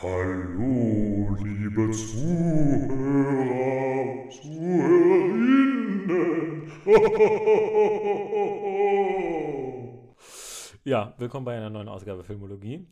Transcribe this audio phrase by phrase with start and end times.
[0.00, 2.94] Hallo, liebe Zuhörer,
[4.30, 6.70] Zuhörerinnen.
[10.84, 12.86] Ja, willkommen bei einer neuen Ausgabe Filmologie.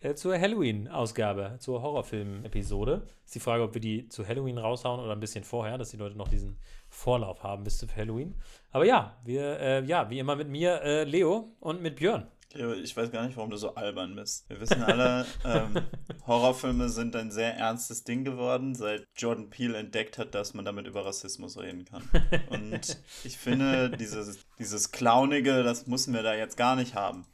[0.00, 3.06] Äh, zur Halloween-Ausgabe, zur Horrorfilm-Episode.
[3.26, 5.98] Ist die Frage, ob wir die zu Halloween raushauen oder ein bisschen vorher, dass die
[5.98, 6.56] Leute noch diesen
[6.88, 8.34] Vorlauf haben bis zu Halloween.
[8.72, 12.28] Aber ja, wir, äh, ja, wie immer mit mir, äh, Leo und mit Björn.
[12.52, 14.48] Leo, ich weiß gar nicht, warum du so albern bist.
[14.48, 15.74] Wir wissen alle, ähm,
[16.26, 20.86] Horrorfilme sind ein sehr ernstes Ding geworden, seit Jordan Peele entdeckt hat, dass man damit
[20.86, 22.02] über Rassismus reden kann.
[22.50, 27.26] Und ich finde, dieses, dieses Clownige, das müssen wir da jetzt gar nicht haben.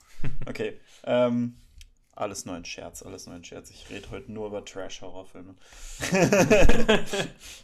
[0.46, 1.56] Okay, ähm,
[2.16, 3.70] alles nur ein Scherz, alles nur ein Scherz.
[3.70, 5.54] Ich rede heute nur über Trash-Horrorfilme.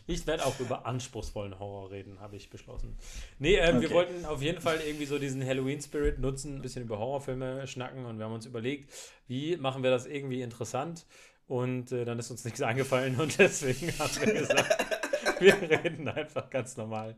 [0.07, 2.97] ich werde auch über anspruchsvollen Horror reden, habe ich beschlossen.
[3.39, 3.89] Nee, ähm, okay.
[3.89, 8.05] wir wollten auf jeden Fall irgendwie so diesen Halloween-Spirit nutzen, ein bisschen über Horrorfilme schnacken
[8.05, 8.93] und wir haben uns überlegt,
[9.27, 11.07] wie machen wir das irgendwie interessant.
[11.47, 14.87] Und äh, dann ist uns nichts eingefallen und deswegen haben wir gesagt,
[15.41, 17.17] wir reden einfach ganz normal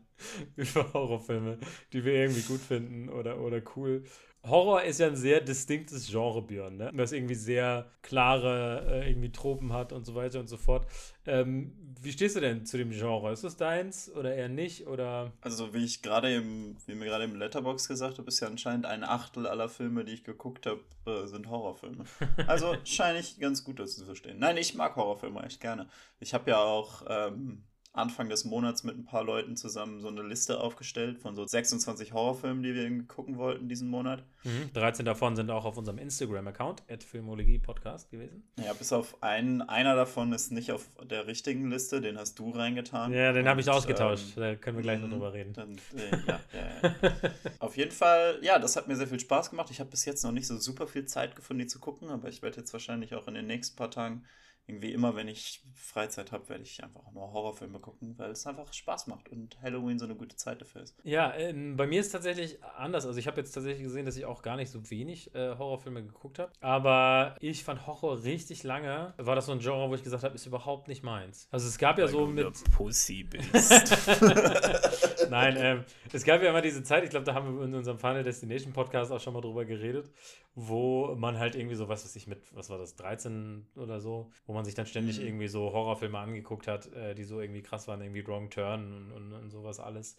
[0.55, 1.59] über Horrorfilme,
[1.93, 4.03] die wir irgendwie gut finden oder, oder cool.
[4.47, 6.91] Horror ist ja ein sehr distinktes Genre, Björn, ne?
[6.95, 10.87] Das irgendwie sehr klare äh, irgendwie Tropen hat und so weiter und so fort.
[11.25, 13.31] Ähm, wie stehst du denn zu dem Genre?
[13.31, 14.87] Ist das deins oder eher nicht?
[14.87, 15.31] Oder?
[15.41, 18.85] Also, wie ich gerade im, wie mir gerade im Letterbox gesagt habe, ist ja anscheinend
[18.85, 22.05] ein Achtel aller Filme, die ich geguckt habe, äh, sind Horrorfilme.
[22.47, 24.37] Also scheine ich ganz gut dazu zu verstehen.
[24.39, 25.87] Nein, ich mag Horrorfilme echt gerne.
[26.19, 27.63] Ich habe ja auch ähm,
[27.97, 32.13] Anfang des Monats mit ein paar Leuten zusammen so eine Liste aufgestellt von so 26
[32.13, 34.23] Horrorfilmen, die wir gucken wollten diesen Monat.
[34.43, 34.71] Mhm.
[34.73, 38.43] 13 davon sind auch auf unserem Instagram-Account, Filmologie Podcast gewesen.
[38.63, 42.49] Ja, bis auf einen, einer davon ist nicht auf der richtigen Liste, den hast du
[42.49, 43.13] reingetan.
[43.13, 45.53] Ja, den habe ich ausgetauscht, ähm, da können wir gleich noch mhm, drüber reden.
[45.53, 47.31] Dann, äh, ja, ja, ja.
[47.59, 49.69] auf jeden Fall, ja, das hat mir sehr viel Spaß gemacht.
[49.71, 52.27] Ich habe bis jetzt noch nicht so super viel Zeit gefunden, die zu gucken, aber
[52.27, 54.23] ich werde jetzt wahrscheinlich auch in den nächsten paar Tagen
[54.67, 58.73] irgendwie immer, wenn ich Freizeit habe, werde ich einfach nur Horrorfilme gucken, weil es einfach
[58.73, 60.95] Spaß macht und Halloween so eine gute Zeit dafür ist.
[61.03, 63.05] Ja, ähm, bei mir ist es tatsächlich anders.
[63.05, 66.03] Also ich habe jetzt tatsächlich gesehen, dass ich auch gar nicht so wenig äh, Horrorfilme
[66.03, 66.51] geguckt habe.
[66.61, 69.13] Aber ich fand Horror richtig lange.
[69.17, 71.47] War das so ein Genre, wo ich gesagt habe, ist überhaupt nicht meins.
[71.51, 72.51] Also es gab ja weil so mit.
[72.71, 73.71] Pussy bist.
[75.29, 77.99] Nein, ähm, es gab ja immer diese Zeit, ich glaube, da haben wir in unserem
[77.99, 80.09] Final Destination Podcast auch schon mal drüber geredet,
[80.55, 84.31] wo man halt irgendwie so, was weiß ich, mit, was war das, 13 oder so,
[84.45, 85.27] wo man sich dann ständig mhm.
[85.27, 89.11] irgendwie so Horrorfilme angeguckt hat, äh, die so irgendwie krass waren, irgendwie Wrong Turn und,
[89.11, 90.17] und, und sowas alles.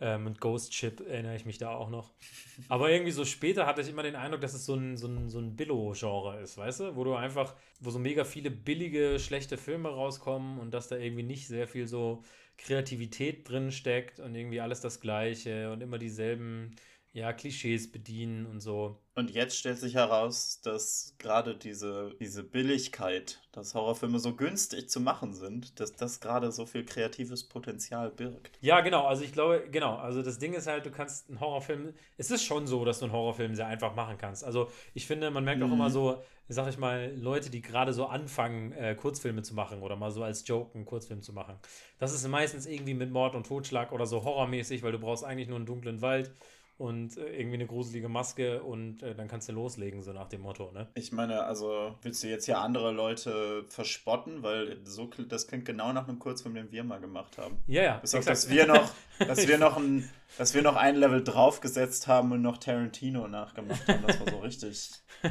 [0.00, 2.10] Ähm, und Ghost Ship erinnere ich mich da auch noch.
[2.68, 5.28] Aber irgendwie so später hatte ich immer den Eindruck, dass es so ein, so ein,
[5.28, 6.96] so ein Billo-Genre ist, weißt du?
[6.96, 11.22] Wo du einfach, wo so mega viele billige, schlechte Filme rauskommen und dass da irgendwie
[11.22, 12.24] nicht sehr viel so
[12.58, 16.74] Kreativität drin steckt und irgendwie alles das Gleiche und immer dieselben
[17.14, 18.98] ja, Klischees bedienen und so.
[19.14, 24.98] Und jetzt stellt sich heraus, dass gerade diese, diese Billigkeit, dass Horrorfilme so günstig zu
[24.98, 28.58] machen sind, dass das gerade so viel kreatives Potenzial birgt.
[28.60, 29.06] Ja, genau.
[29.06, 29.94] Also ich glaube, genau.
[29.94, 33.04] Also das Ding ist halt, du kannst einen Horrorfilm, es ist schon so, dass du
[33.04, 34.42] einen Horrorfilm sehr einfach machen kannst.
[34.42, 35.68] Also ich finde, man merkt mhm.
[35.70, 39.82] auch immer so, sag ich mal, Leute, die gerade so anfangen, äh, Kurzfilme zu machen
[39.82, 41.60] oder mal so als Joke einen Kurzfilm zu machen.
[42.00, 45.46] Das ist meistens irgendwie mit Mord und Totschlag oder so horrormäßig, weil du brauchst eigentlich
[45.46, 46.32] nur einen dunklen Wald
[46.76, 50.40] und äh, irgendwie eine gruselige Maske und äh, dann kannst du loslegen, so nach dem
[50.40, 50.88] Motto, ne?
[50.94, 55.92] Ich meine, also willst du jetzt hier andere Leute verspotten, weil so das klingt genau
[55.92, 57.58] nach einem Kurzfilm, den wir mal gemacht haben.
[57.66, 57.96] Ja, ja.
[57.98, 58.90] Bis auf, dass wir noch,
[59.20, 63.86] dass wir noch ein, dass wir noch ein Level draufgesetzt haben und noch Tarantino nachgemacht
[63.86, 64.02] haben.
[64.06, 64.90] Das war so richtig.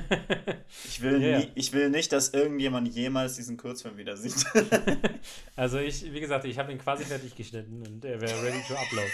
[0.85, 1.39] Ich will, yeah.
[1.39, 4.43] nie, ich will nicht, dass irgendjemand jemals diesen Kurzfilm wieder sieht.
[5.55, 8.73] also ich, wie gesagt, ich habe ihn quasi fertig geschnitten und er wäre ready to
[8.73, 9.07] upload.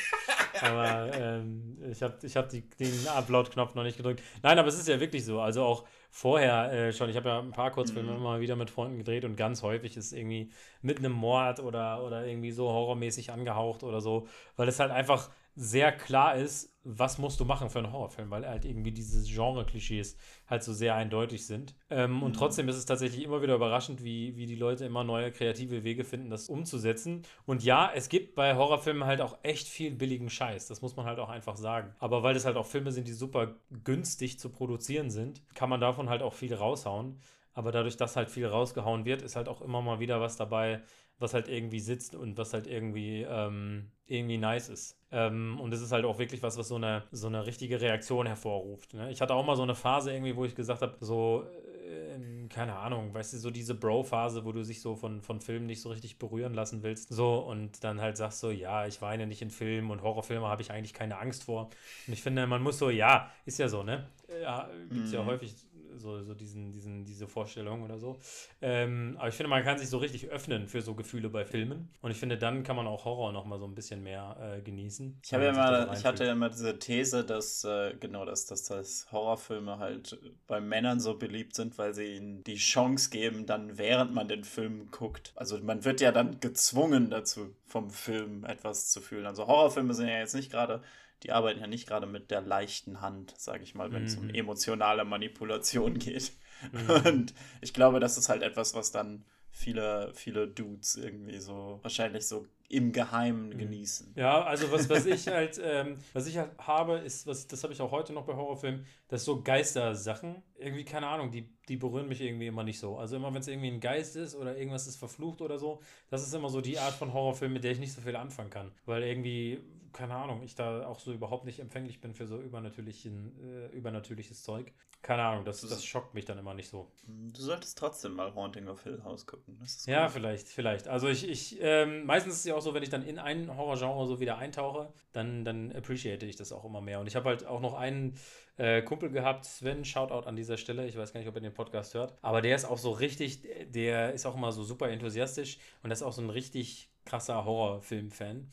[0.62, 2.64] Aber ähm, ich habe ich hab den
[3.08, 4.22] Upload-Knopf noch nicht gedrückt.
[4.44, 5.40] Nein, aber es ist ja wirklich so.
[5.40, 7.10] Also auch vorher äh, schon.
[7.10, 8.24] Ich habe ja ein paar Kurzfilme mhm.
[8.24, 10.50] mal wieder mit Freunden gedreht und ganz häufig ist irgendwie
[10.82, 15.30] mit einem Mord oder, oder irgendwie so horrormäßig angehaucht oder so, weil es halt einfach
[15.62, 20.16] sehr klar ist, was musst du machen für einen Horrorfilm, weil halt irgendwie diese Genre-Klischees
[20.48, 21.76] halt so sehr eindeutig sind.
[21.90, 22.24] Ähm, mhm.
[22.24, 25.84] Und trotzdem ist es tatsächlich immer wieder überraschend, wie, wie die Leute immer neue kreative
[25.84, 27.24] Wege finden, das umzusetzen.
[27.46, 30.68] Und ja, es gibt bei Horrorfilmen halt auch echt viel billigen Scheiß.
[30.68, 31.94] Das muss man halt auch einfach sagen.
[32.00, 35.82] Aber weil das halt auch Filme sind, die super günstig zu produzieren sind, kann man
[35.82, 37.20] davon halt auch viel raushauen.
[37.54, 40.82] Aber dadurch, dass halt viel rausgehauen wird, ist halt auch immer mal wieder was dabei,
[41.20, 44.98] was halt irgendwie sitzt und was halt irgendwie, ähm, irgendwie nice ist.
[45.12, 48.26] Ähm, und das ist halt auch wirklich was, was so eine, so eine richtige Reaktion
[48.26, 48.94] hervorruft.
[48.94, 49.12] Ne?
[49.12, 52.76] Ich hatte auch mal so eine Phase irgendwie, wo ich gesagt habe, so, äh, keine
[52.76, 55.90] Ahnung, weißt du, so diese Bro-Phase, wo du sich so von, von Filmen nicht so
[55.90, 57.10] richtig berühren lassen willst.
[57.10, 60.62] So, und dann halt sagst so, ja, ich weine nicht in Filmen und Horrorfilme habe
[60.62, 61.70] ich eigentlich keine Angst vor.
[62.08, 64.08] Und ich finde, man muss so, ja, ist ja so, ne?
[64.42, 65.18] Ja, gibt es mhm.
[65.18, 65.56] ja häufig
[65.98, 68.20] so, so diesen, diesen, diese Vorstellung oder so.
[68.62, 71.90] Ähm, aber ich finde, man kann sich so richtig öffnen für so Gefühle bei Filmen.
[72.02, 75.20] Und ich finde, dann kann man auch Horror nochmal so ein bisschen mehr äh, genießen.
[75.24, 78.64] Ich, habe ja mal, ich hatte ja immer diese These, dass, äh, genau, dass, dass,
[78.64, 83.78] dass Horrorfilme halt bei Männern so beliebt sind, weil sie ihnen die Chance geben, dann
[83.78, 85.34] während man den Film guckt.
[85.36, 89.26] Also man wird ja dann gezwungen dazu, vom Film etwas zu fühlen.
[89.26, 90.82] Also Horrorfilme sind ja jetzt nicht gerade
[91.24, 94.30] die arbeiten ja nicht gerade mit der leichten Hand, sage ich mal, wenn es mhm.
[94.30, 96.34] um emotionale Manipulation geht.
[96.72, 96.90] Mhm.
[97.06, 102.28] Und ich glaube, das ist halt etwas, was dann viele, viele Dudes irgendwie so wahrscheinlich
[102.28, 103.58] so im Geheimen mhm.
[103.58, 104.14] genießen.
[104.16, 107.74] Ja, also was, was ich halt, ähm, was ich halt habe, ist, was, das habe
[107.74, 112.08] ich auch heute noch bei Horrorfilmen, dass so Geistersachen, irgendwie, keine Ahnung, die, die berühren
[112.08, 112.98] mich irgendwie immer nicht so.
[112.98, 116.22] Also immer, wenn es irgendwie ein Geist ist oder irgendwas ist verflucht oder so, das
[116.22, 118.72] ist immer so die Art von Horrorfilm, mit der ich nicht so viel anfangen kann.
[118.86, 119.60] Weil irgendwie,
[119.92, 124.44] keine Ahnung, ich da auch so überhaupt nicht empfänglich bin für so übernatürlichen, äh, übernatürliches
[124.44, 124.72] Zeug.
[125.02, 126.92] Keine Ahnung, das, das schockt mich dann immer nicht so.
[127.08, 129.58] Du solltest trotzdem mal Haunting of Hill House gucken.
[129.86, 130.90] ja, vielleicht, vielleicht.
[130.90, 133.56] Also ich, ich ähm, meistens ist es ja auch so, wenn ich dann in ein
[133.56, 137.00] Horrorgenre so wieder eintauche, dann, dann appreciate ich das auch immer mehr.
[137.00, 138.18] Und ich habe halt auch noch einen
[138.58, 140.86] äh, Kumpel gehabt, Sven, Shoutout an dieser Stelle.
[140.86, 142.14] Ich weiß gar nicht, ob er den Podcast hört.
[142.22, 146.02] Aber der ist auch so richtig, der ist auch immer so super enthusiastisch und das
[146.02, 148.52] ist auch so ein richtig krasser Horrorfilm-Fan.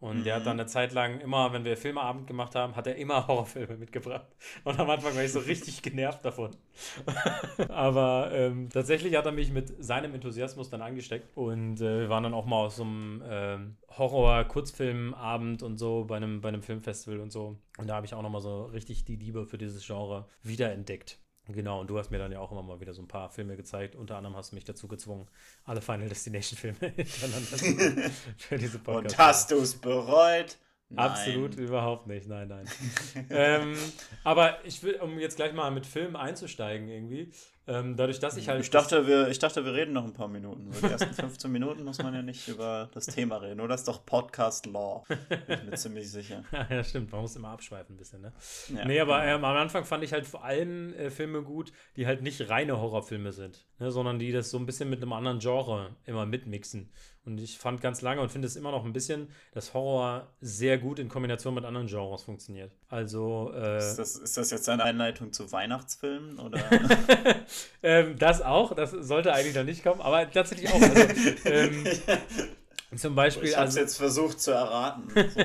[0.00, 0.24] Und mhm.
[0.24, 0.60] der hat dann mhm.
[0.60, 4.26] eine Zeit lang immer, wenn wir Filmeabend gemacht haben, hat er immer Horrorfilme mitgebracht.
[4.64, 6.56] Und am Anfang war ich so richtig genervt davon.
[7.68, 11.36] Aber ähm, tatsächlich hat er mich mit seinem Enthusiasmus dann angesteckt.
[11.36, 16.16] Und äh, wir waren dann auch mal aus so einem ähm, Horror-Kurzfilmabend und so bei
[16.16, 17.58] einem, bei einem Filmfestival und so.
[17.78, 21.18] Und da habe ich auch nochmal so richtig die Liebe für dieses Genre wiederentdeckt.
[21.48, 23.56] Genau, und du hast mir dann ja auch immer mal wieder so ein paar Filme
[23.56, 23.96] gezeigt.
[23.96, 25.26] Unter anderem hast du mich dazu gezwungen,
[25.64, 29.14] alle Final Destination-Filme hintereinander für diese Podcast.
[29.14, 30.58] Und hast du es bereut?
[30.90, 31.06] Nein.
[31.06, 32.66] Absolut überhaupt nicht, nein, nein.
[33.30, 33.76] ähm,
[34.24, 37.30] aber ich will, um jetzt gleich mal mit Filmen einzusteigen irgendwie,
[37.68, 38.62] ähm, dadurch, dass ich halt.
[38.62, 40.68] Ich dachte, wir, ich dachte, wir reden noch ein paar Minuten.
[40.68, 43.60] Über die ersten 15 Minuten muss man ja nicht über das Thema reden.
[43.60, 45.04] Oder das ist doch Podcast Law.
[45.28, 46.44] Bin ich mir ziemlich sicher.
[46.70, 47.12] ja, stimmt.
[47.12, 48.32] Man muss immer abschweifen ein bisschen, ne?
[48.74, 49.36] Ja, nee, aber genau.
[49.36, 52.80] ähm, am Anfang fand ich halt vor allem äh, Filme gut, die halt nicht reine
[52.80, 56.90] Horrorfilme sind, ne, sondern die das so ein bisschen mit einem anderen Genre immer mitmixen.
[57.28, 60.78] Und ich fand ganz lange und finde es immer noch ein bisschen, dass Horror sehr
[60.78, 62.72] gut in Kombination mit anderen Genres funktioniert.
[62.88, 63.52] Also.
[63.54, 66.38] Äh, ist, das, ist das jetzt eine Einleitung zu Weihnachtsfilmen?
[66.38, 66.58] Oder?
[67.82, 70.80] ähm, das auch, das sollte eigentlich noch nicht kommen, aber tatsächlich auch.
[70.80, 71.02] Also,
[71.44, 71.84] ähm,
[72.96, 73.48] zum Beispiel.
[73.48, 75.08] Ich habe also, jetzt versucht zu erraten.
[75.28, 75.44] So.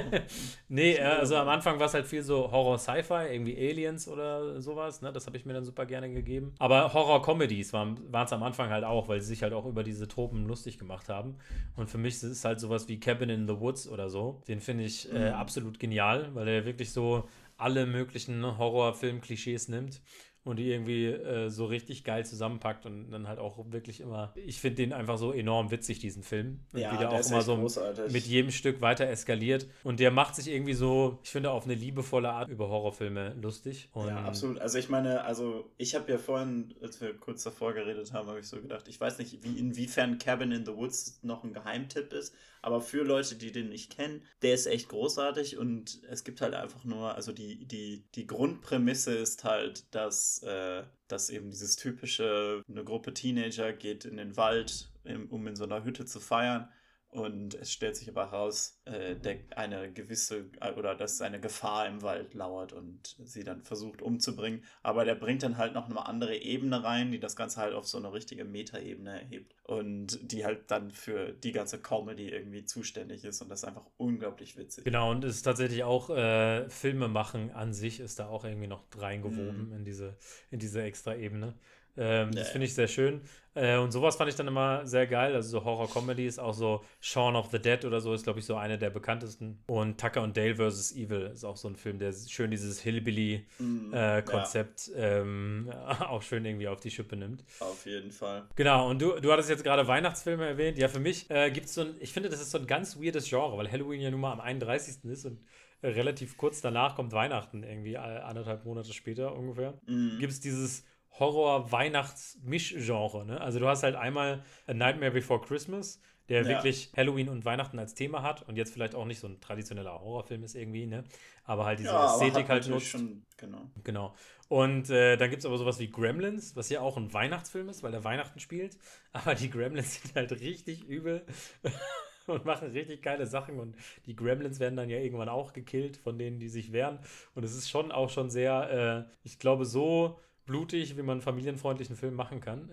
[0.70, 5.02] nee, also am Anfang war es halt viel so Horror-Sci-Fi, irgendwie Aliens oder sowas.
[5.02, 5.12] Ne?
[5.12, 6.54] Das habe ich mir dann super gerne gegeben.
[6.60, 10.08] Aber Horror-Comedies waren es am Anfang halt auch, weil sie sich halt auch über diese
[10.08, 11.38] Tropen lustig gemacht haben.
[11.76, 14.42] Und für mich ist es halt sowas wie Cabin in the Woods oder so.
[14.48, 15.36] Den finde ich äh, mhm.
[15.36, 20.02] absolut genial, weil er wirklich so alle möglichen Horrorfilm-Klischees nimmt
[20.44, 24.34] und die irgendwie äh, so richtig geil zusammenpackt und dann halt auch wirklich immer.
[24.36, 26.60] Ich finde den einfach so enorm witzig, diesen Film.
[26.74, 28.12] Und ja, wie der, der auch immer so großartig.
[28.12, 29.68] mit jedem Stück weiter eskaliert.
[29.84, 33.90] Und der macht sich irgendwie so, ich finde, auf eine liebevolle Art über Horrorfilme lustig.
[33.94, 34.60] Und ja, absolut.
[34.60, 38.40] Also ich meine, also ich habe ja vorhin, als wir kurz davor geredet haben, habe
[38.40, 42.12] ich so gedacht, ich weiß nicht, wie inwiefern Cabin in the Woods noch ein Geheimtipp
[42.12, 46.42] ist, aber für Leute, die den nicht kennen, der ist echt großartig und es gibt
[46.42, 51.76] halt einfach nur, also die, die, die Grundprämisse ist halt, dass, äh, dass eben dieses
[51.76, 54.90] typische, eine Gruppe Teenager geht in den Wald,
[55.30, 56.70] um in so einer Hütte zu feiern
[57.14, 60.46] und es stellt sich aber heraus, äh, der, eine gewisse
[60.78, 64.64] oder dass eine Gefahr im Wald lauert und sie dann versucht umzubringen.
[64.82, 67.88] Aber der bringt dann halt noch eine andere Ebene rein, die das Ganze halt auf
[67.88, 73.24] so eine richtige Metaebene erhebt und die halt dann für die ganze Comedy irgendwie zuständig
[73.24, 74.84] ist und das ist einfach unglaublich witzig.
[74.84, 78.68] Genau, und es ist tatsächlich auch äh, Filme machen an sich ist da auch irgendwie
[78.68, 79.74] noch reingewoben mm.
[79.74, 80.18] in diese,
[80.50, 81.54] in diese extra Ebene.
[81.98, 82.38] Ähm, nee.
[82.38, 83.22] Das finde ich sehr schön.
[83.56, 85.36] Äh, und sowas fand ich dann immer sehr geil.
[85.36, 88.56] Also so Horror-Comedies, auch so Shaun of the Dead oder so ist, glaube ich, so
[88.56, 89.62] eine der bekanntesten.
[89.68, 90.96] Und Tucker und Dale vs.
[90.96, 95.22] Evil ist auch so ein Film, der schön dieses Hillbilly-Konzept mm, äh, ja.
[95.22, 97.44] ähm, auch schön irgendwie auf die Schippe nimmt.
[97.60, 98.48] Auf jeden Fall.
[98.56, 100.80] Genau, und du, du hattest jetzt gerade Weihnachtsfilme erwähnt.
[100.80, 103.00] Ja, für mich äh, gibt es so ein, ich finde, das ist so ein ganz
[103.00, 105.06] weirdes Genre, weil Halloween ja nun mal am 31.
[105.06, 105.38] ist und
[105.84, 109.74] äh, relativ kurz danach kommt Weihnachten, irgendwie anderthalb Monate später ungefähr.
[109.86, 110.18] Mm.
[110.20, 110.86] Gibt es dieses
[111.20, 113.26] Horror-Weihnachts-Mischgenre.
[113.26, 113.42] Ne?
[113.42, 116.48] Also du hast halt einmal A Nightmare Before Christmas, der ja.
[116.48, 120.00] wirklich Halloween und Weihnachten als Thema hat und jetzt vielleicht auch nicht so ein traditioneller
[120.00, 121.04] Horrorfilm ist irgendwie, ne?
[121.44, 122.88] Aber halt diese ja, Ästhetik halt nutzt.
[122.88, 123.70] Schon, genau.
[123.84, 124.16] genau.
[124.48, 127.84] Und äh, dann gibt es aber sowas wie Gremlins, was ja auch ein Weihnachtsfilm ist,
[127.84, 128.78] weil der Weihnachten spielt.
[129.12, 131.26] Aber die Gremlins sind halt richtig übel.
[132.28, 136.18] und machen richtig geile Sachen und die Gremlins werden dann ja irgendwann auch gekillt von
[136.18, 137.00] denen, die sich wehren
[137.36, 141.22] und es ist schon auch schon sehr, äh, ich glaube, so blutig, wie man einen
[141.22, 142.70] familienfreundlichen Film machen kann.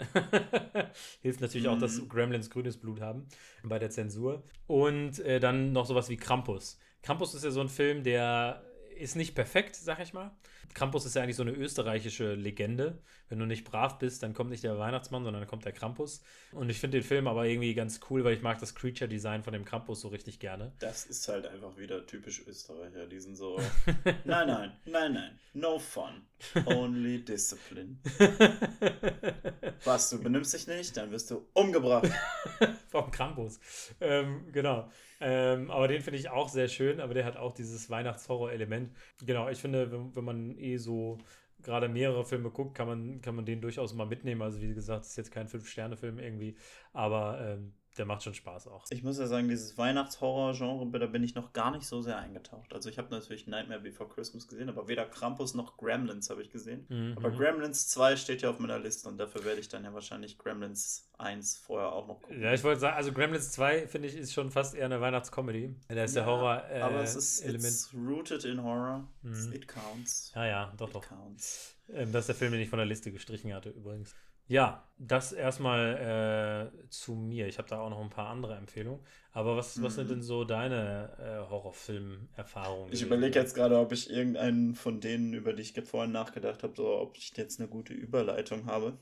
[1.22, 2.08] Hilft natürlich auch, dass Mhm.
[2.08, 3.26] Gremlins grünes Blut haben
[3.62, 4.42] bei der Zensur.
[4.66, 6.78] Und äh, dann noch sowas wie Krampus.
[7.02, 8.62] Krampus ist ja so ein Film, der
[9.00, 10.30] ist nicht perfekt, sag ich mal.
[10.74, 12.98] Krampus ist ja eigentlich so eine österreichische Legende.
[13.28, 16.22] Wenn du nicht brav bist, dann kommt nicht der Weihnachtsmann, sondern dann kommt der Krampus.
[16.52, 19.52] Und ich finde den Film aber irgendwie ganz cool, weil ich mag das Creature-Design von
[19.52, 20.72] dem Krampus so richtig gerne.
[20.78, 23.06] Das ist halt einfach wieder typisch Österreicher.
[23.06, 23.58] Die sind so,
[24.24, 26.22] nein, nein, nein, nein, no fun,
[26.66, 27.98] only discipline.
[29.84, 32.10] Was, du benimmst dich nicht, dann wirst du umgebracht.
[32.90, 33.60] Vom Krampus.
[34.00, 34.90] Ähm, genau.
[35.20, 38.94] Ähm, aber den finde ich auch sehr schön, aber der hat auch dieses Weihnachtshorror-Element.
[39.24, 41.18] Genau, ich finde, wenn, wenn man eh so
[41.62, 44.42] gerade mehrere Filme guckt, kann man, kann man den durchaus mal mitnehmen.
[44.42, 46.56] Also wie gesagt, es ist jetzt kein Fünf-Sterne-Film irgendwie,
[46.92, 48.84] aber ähm, der macht schon Spaß auch.
[48.90, 52.72] Ich muss ja sagen, dieses Weihnachtshorror-Genre, da bin ich noch gar nicht so sehr eingetaucht.
[52.72, 56.50] Also ich habe natürlich Nightmare Before Christmas gesehen, aber weder Krampus noch Gremlins habe ich
[56.50, 56.86] gesehen.
[56.88, 57.14] Mhm.
[57.16, 60.38] Aber Gremlins 2 steht ja auf meiner Liste und dafür werde ich dann ja wahrscheinlich
[60.38, 62.40] Gremlins 1 vorher auch noch gucken.
[62.40, 65.74] Ja, ich wollte sagen, also Gremlins 2 finde ich ist schon fast eher eine Weihnachtscomedy.
[65.88, 67.64] Da ist der Ja, Horror äh, aber es ist Element.
[67.64, 69.06] it's rooted in horror.
[69.22, 69.52] Mhm.
[69.52, 70.32] It counts.
[70.34, 71.02] Ja, ja, doch, It doch.
[71.08, 71.74] counts.
[71.92, 74.14] Ähm, das ist der Film, den ich von der Liste gestrichen hatte, übrigens.
[74.50, 77.46] Ja, das erstmal äh, zu mir.
[77.46, 79.00] Ich habe da auch noch ein paar andere Empfehlungen.
[79.30, 80.14] Aber was, was sind Mhm.
[80.14, 82.92] denn so deine äh, Horrorfilm-Erfahrungen?
[82.92, 86.74] Ich überlege jetzt gerade, ob ich irgendeinen von denen, über die ich vorhin nachgedacht habe,
[86.76, 88.98] so, ob ich jetzt eine gute Überleitung habe.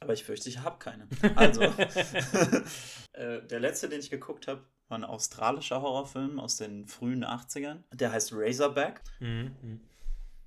[0.00, 1.08] Aber ich fürchte, ich habe keine.
[1.36, 1.62] Also,
[3.14, 7.82] äh, der letzte, den ich geguckt habe, war ein australischer Horrorfilm aus den frühen 80ern.
[7.94, 9.00] Der heißt Razorback.
[9.20, 9.80] Mhm, mhm.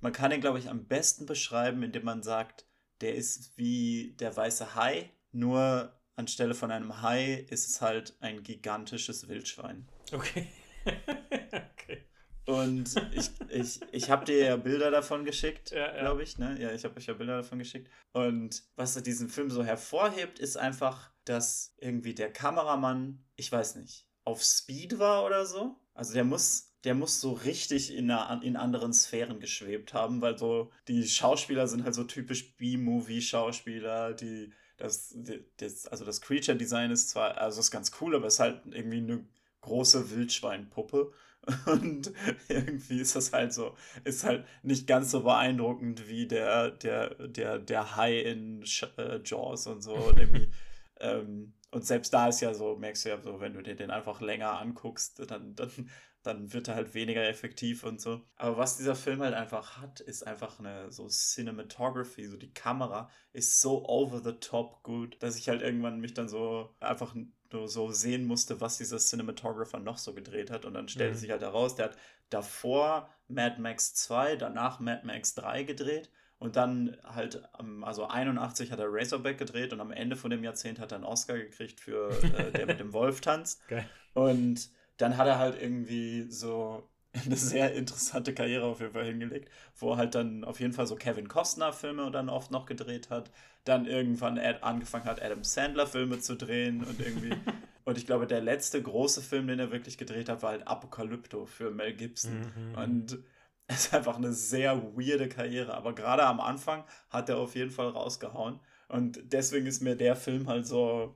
[0.00, 2.67] Man kann ihn, glaube ich, am besten beschreiben, indem man sagt,
[3.00, 8.42] der ist wie der weiße Hai, nur anstelle von einem Hai ist es halt ein
[8.42, 9.88] gigantisches Wildschwein.
[10.12, 10.48] Okay.
[10.84, 12.04] okay.
[12.48, 16.00] Und ich, ich, ich habe dir ja Bilder davon geschickt, Ja, ja.
[16.00, 16.38] glaube ich.
[16.38, 16.56] Ne?
[16.58, 17.90] Ja, ich habe euch ja Bilder davon geschickt.
[18.12, 24.08] Und was diesen Film so hervorhebt, ist einfach, dass irgendwie der Kameramann, ich weiß nicht,
[24.24, 25.76] auf Speed war oder so.
[25.92, 30.38] Also der muss, der muss so richtig in, einer, in anderen Sphären geschwebt haben, weil
[30.38, 35.16] so die Schauspieler sind halt so typisch B-Movie-Schauspieler, die das,
[35.56, 38.98] das, also das Creature-Design ist zwar, also ist ganz cool, aber es ist halt irgendwie
[38.98, 39.24] eine
[39.62, 41.12] große Wildschweinpuppe.
[41.66, 42.12] Und
[42.48, 47.58] irgendwie ist das halt so, ist halt nicht ganz so beeindruckend wie der, der, der,
[47.58, 48.64] der Hai in
[48.96, 49.94] äh, Jaws und so.
[49.94, 50.50] Und, irgendwie,
[51.00, 53.90] ähm, und selbst da ist ja so, merkst du ja so, wenn du dir den
[53.90, 55.90] einfach länger anguckst, dann, dann,
[56.28, 58.20] dann wird er halt weniger effektiv und so.
[58.36, 63.10] Aber was dieser Film halt einfach hat, ist einfach eine so Cinematography, so die Kamera
[63.32, 67.14] ist so over the top gut, dass ich halt irgendwann mich dann so einfach
[67.50, 70.64] nur so sehen musste, was dieser Cinematographer noch so gedreht hat.
[70.64, 71.18] Und dann stellte Mhm.
[71.18, 71.96] sich halt heraus, der hat
[72.30, 76.10] davor Mad Max 2, danach Mad Max 3 gedreht.
[76.40, 80.44] Und dann halt, ähm, also 81 hat er Razorback gedreht und am Ende von dem
[80.44, 83.66] Jahrzehnt hat er einen Oscar gekriegt für äh, Der mit dem Wolf tanzt.
[83.66, 83.88] Geil.
[84.14, 86.88] Und dann hat er halt irgendwie so
[87.24, 90.86] eine sehr interessante Karriere auf jeden Fall hingelegt, wo er halt dann auf jeden Fall
[90.86, 93.30] so Kevin Costner-Filme dann oft noch gedreht hat,
[93.64, 97.34] dann irgendwann angefangen hat, Adam Sandler-Filme zu drehen und irgendwie.
[97.84, 101.46] und ich glaube, der letzte große Film, den er wirklich gedreht hat, war halt Apokalypto
[101.46, 102.40] für Mel Gibson.
[102.40, 102.74] Mhm.
[102.74, 103.18] Und
[103.66, 105.74] es ist einfach eine sehr weirde Karriere.
[105.74, 108.60] Aber gerade am Anfang hat er auf jeden Fall rausgehauen.
[108.88, 111.14] Und deswegen ist mir der Film halt so.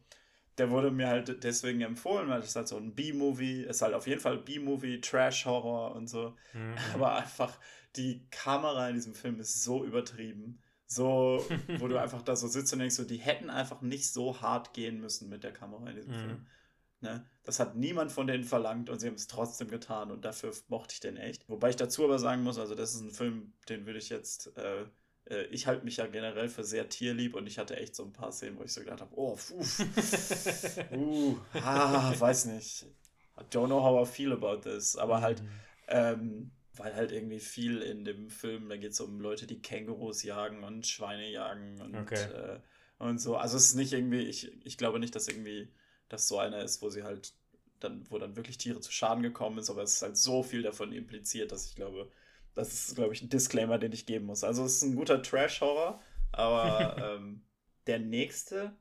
[0.58, 4.06] Der wurde mir halt deswegen empfohlen, weil es halt so ein B-Movie ist, halt auf
[4.06, 6.36] jeden Fall B-Movie, Trash-Horror und so.
[6.52, 6.74] Mhm.
[6.94, 7.58] Aber einfach
[7.96, 10.60] die Kamera in diesem Film ist so übertrieben.
[10.86, 11.42] So,
[11.78, 14.74] wo du einfach da so sitzt und denkst, so, die hätten einfach nicht so hart
[14.74, 16.18] gehen müssen mit der Kamera in diesem Mhm.
[16.18, 16.46] Film.
[17.00, 17.26] Ne?
[17.44, 20.92] Das hat niemand von denen verlangt und sie haben es trotzdem getan und dafür mochte
[20.94, 21.48] ich den echt.
[21.48, 24.56] Wobei ich dazu aber sagen muss, also das ist ein Film, den würde ich jetzt,
[24.56, 24.84] äh,
[25.26, 28.12] äh, ich halte mich ja generell für sehr tierlieb und ich hatte echt so ein
[28.12, 29.86] paar Szenen, wo ich so gedacht habe, oh, uff,
[30.90, 32.86] uh, ah, weiß nicht.
[33.38, 35.22] I don't know how I feel about this, aber Mhm.
[35.22, 35.42] halt,
[35.88, 40.22] ähm, weil halt irgendwie viel in dem Film, da geht es um Leute, die Kängurus
[40.22, 42.26] jagen und Schweine jagen und, Okay.
[42.26, 42.60] äh,
[42.98, 43.36] und so.
[43.36, 45.68] Also es ist nicht irgendwie, ich, ich glaube nicht, dass irgendwie
[46.08, 47.34] das so einer ist, wo sie halt
[47.80, 50.62] dann, wo dann wirklich Tiere zu Schaden gekommen ist, aber es ist halt so viel
[50.62, 52.10] davon impliziert, dass ich glaube,
[52.54, 54.44] das ist, glaube ich, ein Disclaimer, den ich geben muss.
[54.44, 56.00] Also es ist ein guter Trash-Horror,
[56.32, 57.44] aber ähm,
[57.86, 58.76] der nächste,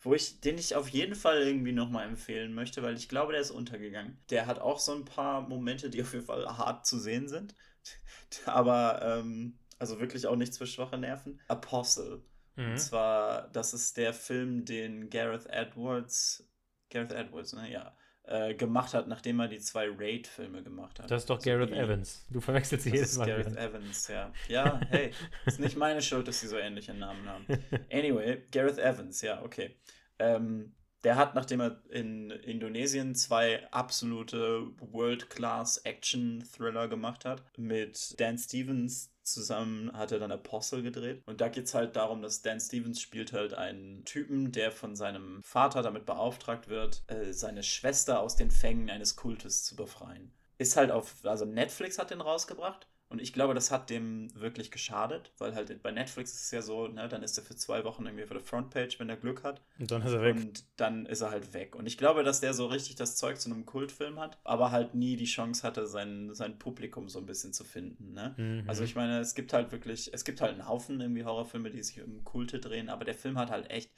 [0.00, 3.40] wo ich, den ich auf jeden Fall irgendwie nochmal empfehlen möchte, weil ich glaube, der
[3.40, 4.18] ist untergegangen.
[4.30, 7.54] Der hat auch so ein paar Momente, die auf jeden Fall hart zu sehen sind.
[8.46, 11.40] Aber, ähm, also wirklich auch nichts für schwache Nerven.
[11.48, 12.22] Apostle.
[12.56, 12.70] Mhm.
[12.72, 16.48] Und zwar, das ist der Film, den Gareth Edwards,
[16.90, 17.96] Gareth Edwards, ne, ja,
[18.26, 21.10] äh, gemacht hat, nachdem er die zwei Raid-Filme gemacht hat.
[21.10, 22.26] Das ist doch also Gareth die, Evans.
[22.30, 23.26] Du verwechselst sie jedes Mal.
[23.26, 23.60] Gareth wieder.
[23.60, 24.32] Evans, ja.
[24.48, 25.12] Ja, hey,
[25.46, 27.46] ist nicht meine Schuld, dass sie so ähnliche Namen haben.
[27.92, 29.76] Anyway, Gareth Evans, ja, okay.
[30.18, 39.12] Ähm, der hat, nachdem er in Indonesien zwei absolute World-Class-Action-Thriller gemacht hat, mit Dan Stevens
[39.26, 41.22] zusammen hat er dann Apostle gedreht.
[41.26, 44.96] Und da geht es halt darum, dass Dan Stevens spielt halt einen Typen, der von
[44.96, 50.32] seinem Vater damit beauftragt wird, äh, seine Schwester aus den Fängen eines Kultes zu befreien.
[50.58, 54.72] Ist halt auf, also Netflix hat den rausgebracht und ich glaube, das hat dem wirklich
[54.72, 57.84] geschadet, weil halt bei Netflix ist es ja so, ne, dann ist er für zwei
[57.84, 59.62] Wochen irgendwie für der Frontpage, wenn er Glück hat.
[59.78, 60.36] Und dann ist er weg.
[60.36, 61.76] Und dann ist er halt weg.
[61.76, 64.96] Und ich glaube, dass der so richtig das Zeug zu einem Kultfilm hat, aber halt
[64.96, 68.12] nie die Chance hatte, sein, sein Publikum so ein bisschen zu finden.
[68.12, 68.34] Ne?
[68.36, 68.64] Mhm.
[68.68, 71.84] Also ich meine, es gibt halt wirklich, es gibt halt einen Haufen irgendwie Horrorfilme, die
[71.84, 73.92] sich um Kulte drehen, aber der Film hat halt echt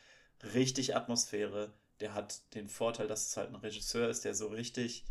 [0.53, 1.73] richtig Atmosphäre.
[2.01, 5.07] Der hat den Vorteil, dass es halt ein Regisseur ist, der so richtig,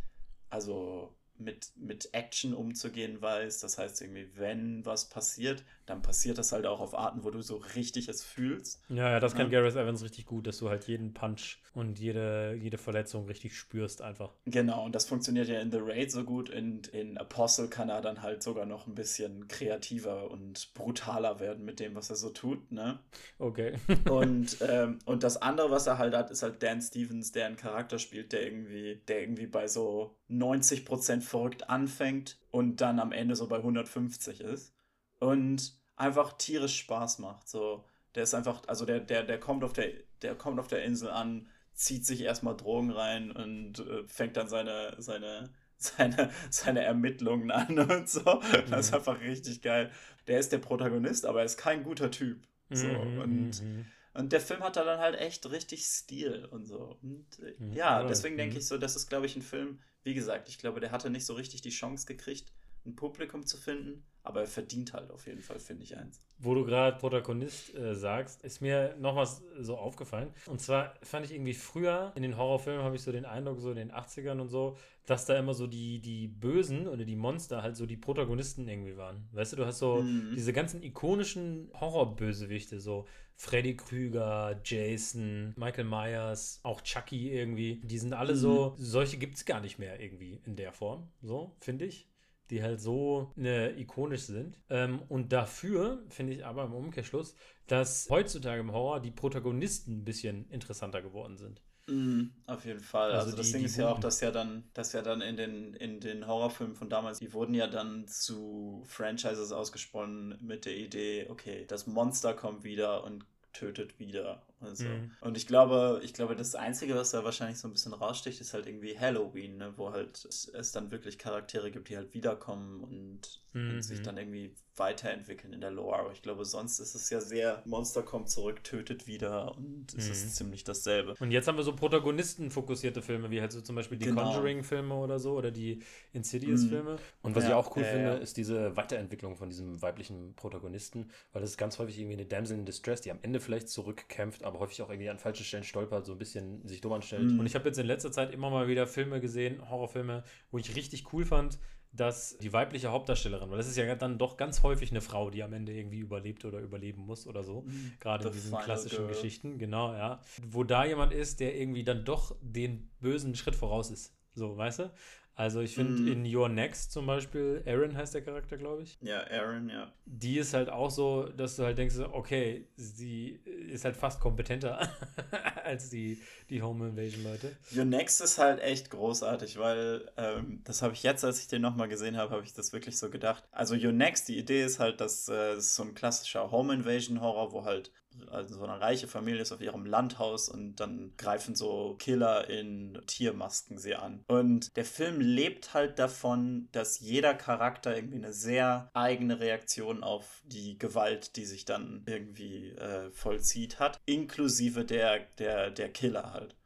[0.51, 3.59] also mit, mit Action umzugehen weiß.
[3.59, 7.41] Das heißt, irgendwie, wenn was passiert, dann passiert das halt auch auf Arten, wo du
[7.41, 8.81] so richtig es fühlst.
[8.89, 9.59] Ja, ja das kann ja.
[9.59, 14.01] Gareth Evans richtig gut, dass du halt jeden Punch und jede, jede Verletzung richtig spürst
[14.01, 14.33] einfach.
[14.45, 16.49] Genau, und das funktioniert ja in The Raid so gut.
[16.49, 21.63] In, in Apostle kann er dann halt sogar noch ein bisschen kreativer und brutaler werden
[21.63, 22.99] mit dem, was er so tut, ne?
[23.39, 23.73] Okay.
[24.09, 27.57] und, ähm, und das andere, was er halt hat, ist halt Dan Stevens, der einen
[27.57, 33.35] Charakter spielt, der irgendwie, der irgendwie bei so 90% verrückt anfängt und dann am Ende
[33.35, 34.73] so bei 150 ist.
[35.19, 37.49] Und einfach tierisch Spaß macht.
[37.49, 37.83] So,
[38.15, 39.91] der ist einfach, also der, der, der kommt auf der,
[40.21, 44.47] der kommt auf der Insel an, zieht sich erstmal Drogen rein und äh, fängt dann
[44.47, 48.41] seine, seine, seine, seine Ermittlungen an und so.
[48.69, 48.97] Das ist mhm.
[48.97, 49.91] einfach richtig geil.
[50.27, 52.47] Der ist der Protagonist, aber er ist kein guter Typ.
[52.69, 53.85] So, mhm, und, mhm.
[54.13, 56.97] und der Film hat da dann halt echt richtig Stil und so.
[57.01, 60.47] Und äh, ja, deswegen denke ich so, das ist, glaube ich, ein Film, wie gesagt,
[60.47, 62.53] ich glaube, der hatte nicht so richtig die Chance gekriegt,
[62.85, 66.21] ein Publikum zu finden, aber er verdient halt auf jeden Fall, finde ich eins.
[66.39, 70.29] Wo du gerade Protagonist äh, sagst, ist mir noch was so aufgefallen.
[70.45, 73.71] Und zwar fand ich irgendwie früher in den Horrorfilmen, habe ich so den Eindruck, so
[73.71, 77.61] in den 80ern und so, dass da immer so die, die Bösen oder die Monster
[77.61, 79.27] halt so die Protagonisten irgendwie waren.
[79.33, 80.31] Weißt du, du hast so mhm.
[80.35, 83.05] diese ganzen ikonischen Horrorbösewichte, so
[83.37, 87.79] Freddy Krüger, Jason, Michael Myers, auch Chucky irgendwie.
[87.83, 88.37] Die sind alle mhm.
[88.37, 92.09] so, solche gibt es gar nicht mehr irgendwie in der Form, so, finde ich
[92.49, 94.59] die halt so ne, ikonisch sind.
[94.69, 97.35] Ähm, und dafür finde ich aber im Umkehrschluss,
[97.67, 101.61] dass heutzutage im Horror die Protagonisten ein bisschen interessanter geworden sind.
[101.87, 103.11] Mm, auf jeden Fall.
[103.11, 105.21] Also, also das die, Ding die ist ja auch, dass ja dann, dass ja dann
[105.21, 110.65] in den, in den Horrorfilmen von damals, die wurden ja dann zu Franchises ausgesponnen mit
[110.65, 114.43] der Idee, okay, das Monster kommt wieder und tötet wieder.
[114.59, 114.85] Also.
[114.85, 115.11] Mhm.
[115.21, 118.53] Und ich glaube, ich glaube, das Einzige, was da wahrscheinlich so ein bisschen raussticht, ist
[118.53, 119.73] halt irgendwie Halloween, ne?
[119.77, 123.75] wo halt es, es, dann wirklich Charaktere gibt, die halt wiederkommen und, mhm.
[123.75, 125.97] und sich dann irgendwie weiterentwickeln in der Lore.
[125.97, 130.05] Aber ich glaube, sonst ist es ja sehr, Monster kommt zurück, tötet wieder und es
[130.05, 130.11] mhm.
[130.11, 131.15] ist ziemlich dasselbe.
[131.19, 134.23] Und jetzt haben wir so Protagonisten-fokussierte Filme, wie halt so zum Beispiel die genau.
[134.23, 135.79] Conjuring-Filme oder so oder die
[136.13, 136.93] Insidious-Filme.
[136.93, 136.99] Mhm.
[137.21, 141.09] Und was ja, ich auch cool äh, finde, ist diese Weiterentwicklung von diesem weiblichen Protagonisten,
[141.33, 144.43] weil das ist ganz häufig irgendwie eine Damsel in Distress, die am Ende vielleicht zurückkämpft,
[144.47, 147.31] aber häufig auch irgendwie an falschen Stellen stolpert, so ein bisschen sich dumm anstellt.
[147.31, 147.39] Mhm.
[147.39, 150.75] Und ich habe jetzt in letzter Zeit immer mal wieder Filme gesehen, Horrorfilme, wo ich
[150.75, 151.59] richtig cool fand,
[151.91, 155.43] dass die weibliche Hauptdarstellerin, weil das ist ja dann doch ganz häufig eine Frau, die
[155.43, 157.93] am Ende irgendwie überlebt oder überleben muss oder so, mhm.
[157.99, 159.07] gerade in diesen klassischen Girl.
[159.07, 163.89] Geschichten, genau, ja, wo da jemand ist, der irgendwie dann doch den bösen Schritt voraus
[163.89, 164.91] ist, so, weißt du?
[165.37, 166.07] Also ich finde mm.
[166.07, 168.97] in Your Next zum Beispiel, Aaron heißt der Charakter, glaube ich.
[169.01, 169.93] Ja, Aaron, ja.
[170.07, 173.39] Die ist halt auch so, dass du halt denkst, okay, sie
[173.71, 174.89] ist halt fast kompetenter
[175.63, 176.19] als die,
[176.49, 177.55] die Home Invasion Leute.
[177.75, 181.61] Your Next ist halt echt großartig, weil ähm, das habe ich jetzt, als ich den
[181.61, 183.43] nochmal gesehen habe, habe ich das wirklich so gedacht.
[183.51, 187.21] Also Your Next, die Idee ist halt, dass äh, es so ein klassischer Home Invasion
[187.21, 187.91] Horror, wo halt
[188.29, 192.99] also so eine reiche Familie ist auf ihrem Landhaus und dann greifen so Killer in
[193.07, 194.23] Tiermasken sie an.
[194.27, 200.41] Und der Film lebt halt davon, dass jeder Charakter irgendwie eine sehr eigene Reaktion auf
[200.45, 206.56] die Gewalt, die sich dann irgendwie äh, vollzieht hat, inklusive der, der, der Killer halt.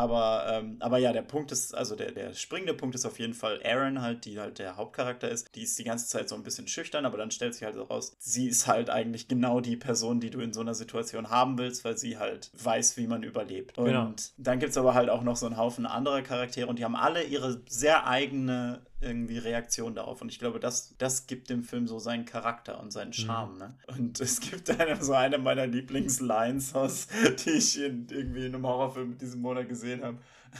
[0.00, 3.34] Aber, ähm, aber ja, der Punkt ist, also der, der springende Punkt ist auf jeden
[3.34, 5.54] Fall Aaron halt, die halt der Hauptcharakter ist.
[5.54, 7.82] Die ist die ganze Zeit so ein bisschen schüchtern, aber dann stellt sich halt so
[7.82, 11.58] raus, sie ist halt eigentlich genau die Person, die du in so einer Situation haben
[11.58, 13.76] willst, weil sie halt weiß, wie man überlebt.
[13.76, 14.14] Und genau.
[14.38, 16.96] dann gibt es aber halt auch noch so einen Haufen anderer Charaktere und die haben
[16.96, 20.20] alle ihre sehr eigene irgendwie Reaktion darauf.
[20.20, 23.12] Und ich glaube, das, das gibt dem Film so seinen Charakter und seinen mhm.
[23.14, 23.52] Charme.
[23.52, 23.58] Mhm.
[23.58, 23.74] Ne?
[23.98, 27.08] Und es gibt eine, so eine meiner Lieblingslines aus,
[27.44, 30.18] die ich in, irgendwie in einem Horrorfilm mit diesem Monat gesehen habe.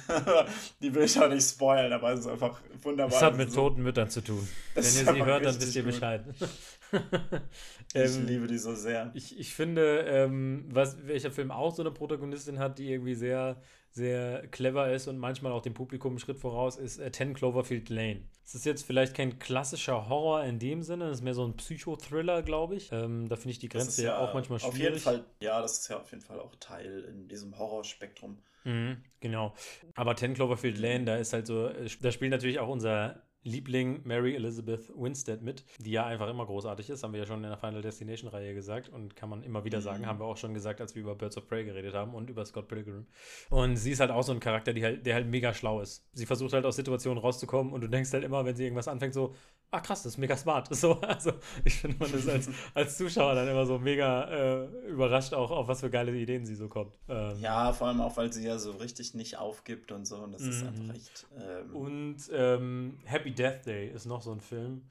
[0.80, 3.10] die will ich auch nicht spoilen, aber es ist einfach wunderbar.
[3.10, 4.46] Das hat mit so, toten Müttern zu tun.
[4.74, 6.24] Wenn ihr sie hört, dann wisst ihr Bescheid.
[7.92, 9.10] ich ähm, liebe die so sehr.
[9.14, 13.60] Ich, ich finde, ähm, was, welcher Film auch so eine Protagonistin hat, die irgendwie sehr,
[13.90, 17.88] sehr clever ist und manchmal auch dem Publikum einen Schritt voraus, ist äh, Ten Cloverfield
[17.88, 18.22] Lane.
[18.44, 21.56] Es ist jetzt vielleicht kein klassischer Horror in dem Sinne, es ist mehr so ein
[21.56, 22.90] Psychothriller, glaube ich.
[22.92, 24.74] Ähm, da finde ich die Grenze ja, ja, auch manchmal schwierig.
[24.74, 28.38] Auf jeden Fall, ja, das ist ja auf jeden Fall auch Teil in diesem Horrorspektrum.
[28.64, 29.54] Mhm, genau.
[29.94, 34.02] Aber Ten Cloverfield Lane, da ist halt so, äh, da spielt natürlich auch unser Liebling
[34.04, 37.48] Mary Elizabeth Winstead mit, die ja einfach immer großartig ist, haben wir ja schon in
[37.48, 40.06] der Final Destination Reihe gesagt und kann man immer wieder sagen, mhm.
[40.06, 42.44] haben wir auch schon gesagt, als wir über Birds of Prey geredet haben und über
[42.44, 43.06] Scott Pilgrim.
[43.48, 46.04] Und sie ist halt auch so ein Charakter, halt, der halt mega schlau ist.
[46.12, 49.14] Sie versucht halt aus Situationen rauszukommen und du denkst halt immer, wenn sie irgendwas anfängt,
[49.14, 49.34] so,
[49.70, 50.68] ah krass, das ist mega smart.
[50.80, 51.32] So, also
[51.64, 55.68] ich finde, man ist als, als Zuschauer dann immer so mega äh, überrascht auch, auf
[55.68, 56.98] was für geile Ideen sie so kommt.
[57.06, 60.32] Ähm, ja, vor allem auch, weil sie ja so richtig nicht aufgibt und so und
[60.32, 60.90] das ist einfach mhm.
[60.90, 61.26] echt.
[61.38, 64.82] Ähm, und ähm, Happy Death Day ist noch so ein Film,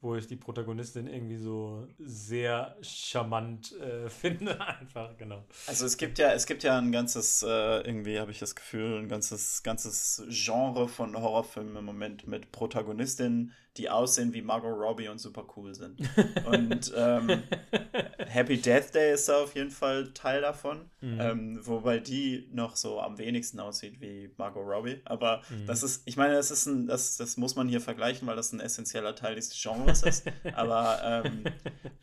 [0.00, 5.44] wo ich die Protagonistin irgendwie so sehr charmant äh, finde, einfach, genau.
[5.66, 7.46] Also es gibt ja, es gibt ja ein ganzes, äh,
[7.80, 13.52] irgendwie habe ich das Gefühl, ein ganzes, ganzes Genre von Horrorfilmen im Moment mit Protagonistinnen,
[13.76, 16.00] die aussehen wie Margot Robbie und super cool sind.
[16.46, 17.42] und ähm,
[18.26, 21.20] Happy Death Day ist da auf jeden Fall Teil davon, mhm.
[21.20, 25.00] ähm, wobei die noch so am wenigsten aussieht wie Margot Robbie.
[25.04, 25.66] Aber mhm.
[25.66, 28.52] das ist, ich meine, das ist ein, das, das muss man hier vergleichen, weil das
[28.52, 30.24] ein essentieller Teil dieses Genres ist.
[30.54, 31.44] aber, ähm,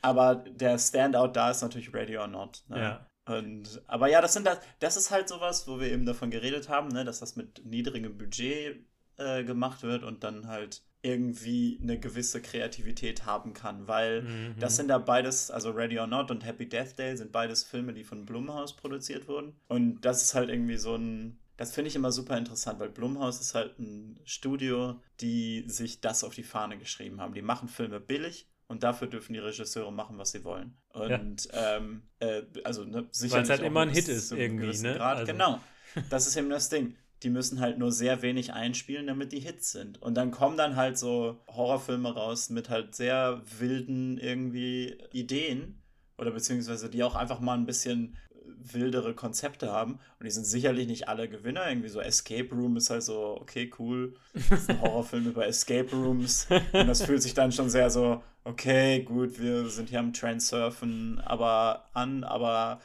[0.01, 2.63] aber der Standout da ist natürlich Ready or Not.
[2.67, 2.79] Ne?
[2.79, 3.07] Ja.
[3.27, 6.69] Und, aber ja, das sind das, das ist halt sowas, wo wir eben davon geredet
[6.69, 8.85] haben, ne, dass das mit niedrigem Budget
[9.17, 14.55] äh, gemacht wird und dann halt irgendwie eine gewisse Kreativität haben kann, weil mhm.
[14.59, 17.93] das sind da beides, also Ready or Not und Happy Death Day sind beides Filme,
[17.93, 19.55] die von Blumhouse produziert wurden.
[19.67, 23.41] Und das ist halt irgendwie so ein, das finde ich immer super interessant, weil Blumhouse
[23.41, 27.33] ist halt ein Studio, die sich das auf die Fahne geschrieben haben.
[27.33, 30.77] Die machen Filme billig und dafür dürfen die Regisseure machen, was sie wollen.
[30.89, 31.77] Und ja.
[31.77, 33.33] ähm, äh, also ne, sicherlich.
[33.33, 34.95] Weil es halt immer ein Hit ist irgendwie, ne?
[34.95, 35.17] Grad.
[35.17, 35.31] Also.
[35.31, 35.59] Genau.
[36.09, 39.71] Das ist eben das Ding die müssen halt nur sehr wenig einspielen, damit die Hits
[39.71, 40.01] sind.
[40.01, 45.81] Und dann kommen dann halt so Horrorfilme raus mit halt sehr wilden irgendwie Ideen
[46.17, 48.17] oder beziehungsweise die auch einfach mal ein bisschen
[48.63, 49.93] wildere Konzepte haben.
[50.19, 51.67] Und die sind sicherlich nicht alle Gewinner.
[51.67, 54.13] Irgendwie so Escape Room ist halt so, okay, cool.
[54.33, 56.47] Das ist ein Horrorfilm über Escape Rooms.
[56.49, 61.19] Und das fühlt sich dann schon sehr so, okay, gut, wir sind hier am Trendsurfen
[61.19, 62.81] aber an, aber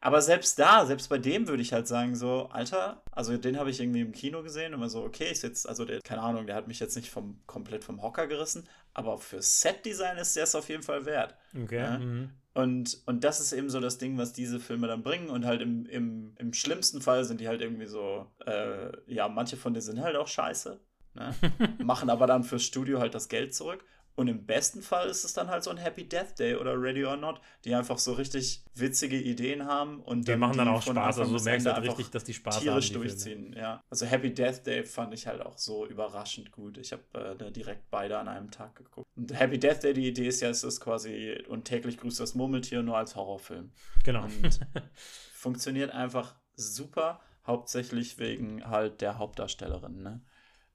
[0.00, 3.70] aber selbst da, selbst bei dem würde ich halt sagen, so, Alter, also den habe
[3.70, 6.46] ich irgendwie im Kino gesehen und immer so, okay, ist jetzt, also der, keine Ahnung,
[6.46, 10.44] der hat mich jetzt nicht vom, komplett vom Hocker gerissen, aber für Set-Design ist der
[10.44, 11.36] es auf jeden Fall wert.
[11.54, 11.76] Okay.
[11.76, 11.98] Ja?
[11.98, 12.30] Mhm.
[12.52, 15.30] Und, und das ist eben so das Ding, was diese Filme dann bringen.
[15.30, 19.56] Und halt im, im, im schlimmsten Fall sind die halt irgendwie so, äh, ja, manche
[19.56, 20.80] von denen sind halt auch scheiße.
[21.14, 21.34] Ne?
[21.78, 23.84] Machen aber dann fürs Studio halt das Geld zurück.
[24.16, 27.04] Und im besten Fall ist es dann halt so ein Happy Death Day oder Ready
[27.04, 31.18] or Not, die einfach so richtig witzige Ideen haben und die machen dann auch Spaß.
[31.20, 33.54] Also du merkst halt richtig, dass die Spaß tierisch haben, durchziehen.
[33.56, 33.82] Ja.
[33.88, 36.76] Also Happy Death Day fand ich halt auch so überraschend gut.
[36.76, 39.08] Ich habe äh, da direkt beide an einem Tag geguckt.
[39.16, 42.34] Und Happy Death Day, die Idee ist ja, es ist quasi und täglich grüßt das
[42.34, 43.70] Murmeltier nur als Horrorfilm.
[44.04, 44.24] Genau.
[44.24, 44.60] Und
[45.32, 50.20] funktioniert einfach super, hauptsächlich wegen halt der Hauptdarstellerin, ne?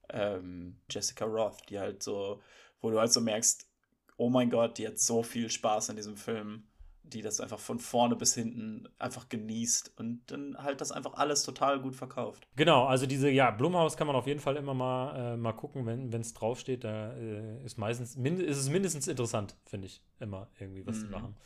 [0.08, 2.40] Ähm, Jessica Roth, die halt so
[2.86, 3.68] wo du halt so merkst,
[4.16, 6.62] oh mein Gott, die hat so viel Spaß in diesem Film,
[7.02, 11.42] die das einfach von vorne bis hinten einfach genießt und dann halt das einfach alles
[11.42, 12.46] total gut verkauft.
[12.54, 15.84] Genau, also diese, ja, Blumhaus kann man auf jeden Fall immer mal, äh, mal gucken,
[15.84, 16.84] wenn es draufsteht.
[16.84, 21.10] Da äh, ist meistens, mind ist es mindestens interessant, finde ich, immer irgendwie, was mhm.
[21.10, 21.36] machen.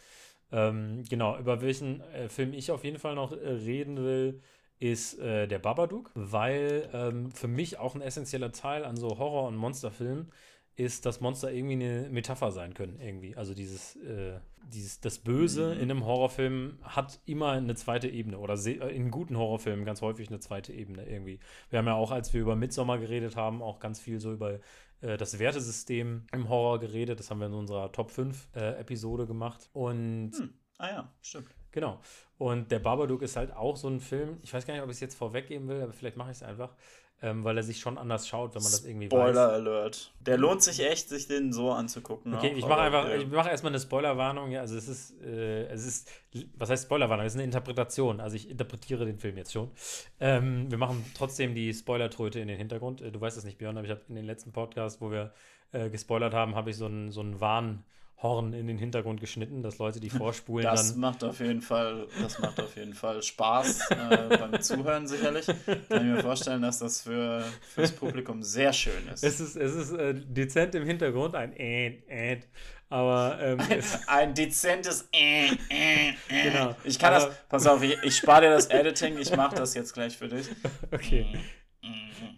[0.52, 4.42] Ähm, genau, über welchen äh, Film ich auf jeden Fall noch äh, reden will,
[4.78, 9.46] ist äh, der Babadook, weil ähm, für mich auch ein essentieller Teil an so Horror-
[9.46, 10.32] und Monsterfilmen
[10.80, 13.36] ist, dass Monster irgendwie eine Metapher sein können, irgendwie.
[13.36, 15.80] Also dieses, äh, dieses das Böse mhm.
[15.80, 20.28] in einem Horrorfilm hat immer eine zweite Ebene oder äh, in guten Horrorfilmen ganz häufig
[20.28, 21.38] eine zweite Ebene irgendwie.
[21.68, 24.58] Wir haben ja auch, als wir über Midsommar geredet haben, auch ganz viel so über
[25.02, 27.20] äh, das Wertesystem im Horror geredet.
[27.20, 29.68] Das haben wir in unserer Top 5 äh, Episode gemacht.
[29.72, 30.54] Und hm.
[30.78, 31.54] Ah ja, stimmt.
[31.72, 32.00] Genau.
[32.38, 34.94] Und der Babadook ist halt auch so ein Film, ich weiß gar nicht, ob ich
[34.94, 36.74] es jetzt vorweggeben will, aber vielleicht mache ich es einfach
[37.22, 39.30] ähm, weil er sich schon anders schaut, wenn man das irgendwie Spoiler weiß.
[39.32, 40.12] Spoiler Alert.
[40.20, 42.34] Der lohnt sich echt, sich den so anzugucken.
[42.34, 43.16] Okay, auch, ich mache einfach, ja.
[43.16, 44.50] ich mache erstmal eine Spoilerwarnung.
[44.50, 46.10] Ja, also es ist, äh, es ist,
[46.56, 47.26] was heißt Spoilerwarnung?
[47.26, 48.20] Es ist eine Interpretation.
[48.20, 49.70] Also ich interpretiere den Film jetzt schon.
[50.18, 53.02] Ähm, wir machen trotzdem die Spoilertröte in den Hintergrund.
[53.02, 55.32] Äh, du weißt es nicht, Björn, aber ich habe in den letzten Podcast, wo wir
[55.72, 57.84] äh, gespoilert haben, habe ich so einen so einen Warn
[58.22, 61.00] Horn in den Hintergrund geschnitten, dass Leute, die vorspulen, das dann.
[61.00, 65.46] macht auf jeden Fall, das macht auf jeden Fall Spaß äh, beim Zuhören sicherlich.
[65.46, 65.56] Kann
[65.90, 69.24] ich mir vorstellen, dass das für fürs Publikum sehr schön ist.
[69.24, 72.46] Es ist, es ist äh, dezent im Hintergrund, ein Äd, Äd,
[72.90, 76.50] aber ähm, es, Ein dezentes äh, äh, äh.
[76.50, 76.76] Genau.
[76.84, 79.74] Ich kann Aber- das, pass auf, ich, ich spare dir das Editing, ich mache das
[79.74, 80.46] jetzt gleich für dich.
[80.90, 81.26] okay.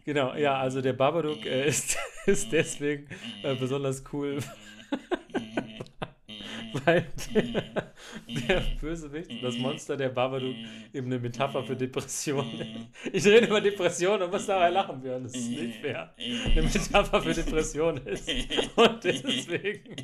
[0.04, 3.08] Genau, ja, also der Babadook äh, ist, ist deswegen
[3.42, 4.38] äh, besonders cool,
[6.84, 7.92] weil der,
[8.48, 10.54] der Bösewicht, das Monster der Babadook,
[10.92, 13.12] eben eine Metapher für Depressionen ist.
[13.12, 16.14] Ich rede über Depressionen und muss dabei lachen, Björn, das ist nicht fair.
[16.18, 18.28] Eine Metapher für Depressionen ist.
[18.76, 19.94] Und deswegen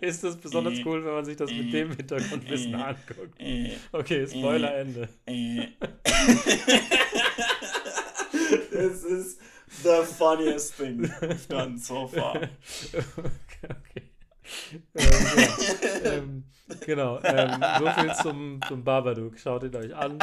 [0.00, 3.40] ist es besonders cool, wenn man sich das mit dem Hintergrundwissen anguckt.
[3.92, 5.08] Okay, Spoiler Ende.
[8.70, 9.38] This is
[9.82, 12.36] the funniest thing we've done so far.
[12.94, 13.04] okay.
[13.64, 14.13] okay.
[14.94, 15.04] ähm,
[16.04, 16.12] ja.
[16.12, 16.44] ähm,
[16.84, 19.38] genau, ähm, so viel zum, zum Babadook.
[19.38, 20.18] Schaut ihn euch an.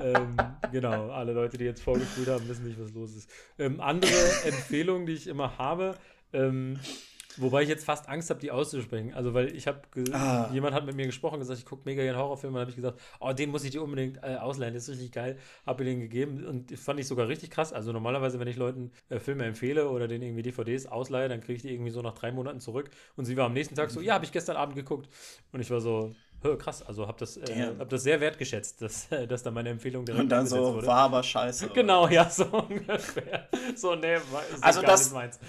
[0.00, 0.36] Ähm,
[0.72, 3.30] genau, alle Leute, die jetzt vorgespielt haben, wissen nicht, was los ist.
[3.58, 4.10] Ähm, andere
[4.44, 5.96] Empfehlungen, die ich immer habe,
[6.32, 6.78] ähm,
[7.40, 9.14] wobei ich jetzt fast Angst habe, die auszusprechen.
[9.14, 9.80] Also, weil ich habe,
[10.12, 10.48] Ah.
[10.52, 12.54] jemand hat mit mir gesprochen, gesagt, ich gucke mega gerne Horrorfilme.
[12.54, 15.12] Dann habe ich gesagt, oh, den muss ich dir unbedingt äh, ausleihen, das ist richtig
[15.12, 15.38] geil.
[15.66, 17.72] Habe mir den gegeben und fand ich sogar richtig krass.
[17.72, 21.54] Also, normalerweise, wenn ich Leuten äh, Filme empfehle oder denen irgendwie DVDs ausleihe, dann kriege
[21.56, 22.90] ich die irgendwie so nach drei Monaten zurück.
[23.16, 25.08] Und sie war am nächsten Tag so, ja, habe ich gestern Abend geguckt.
[25.52, 26.14] Und ich war so,
[26.58, 30.04] krass, also habe das, äh, hab das sehr wertgeschätzt, dass, äh, dass da meine Empfehlung
[30.04, 30.86] direkt Und dann so, wurde.
[30.86, 31.68] war aber scheiße.
[31.70, 33.48] Genau, ja, so ungefähr.
[33.74, 35.40] So, nee, war, ist Also das- nicht meins.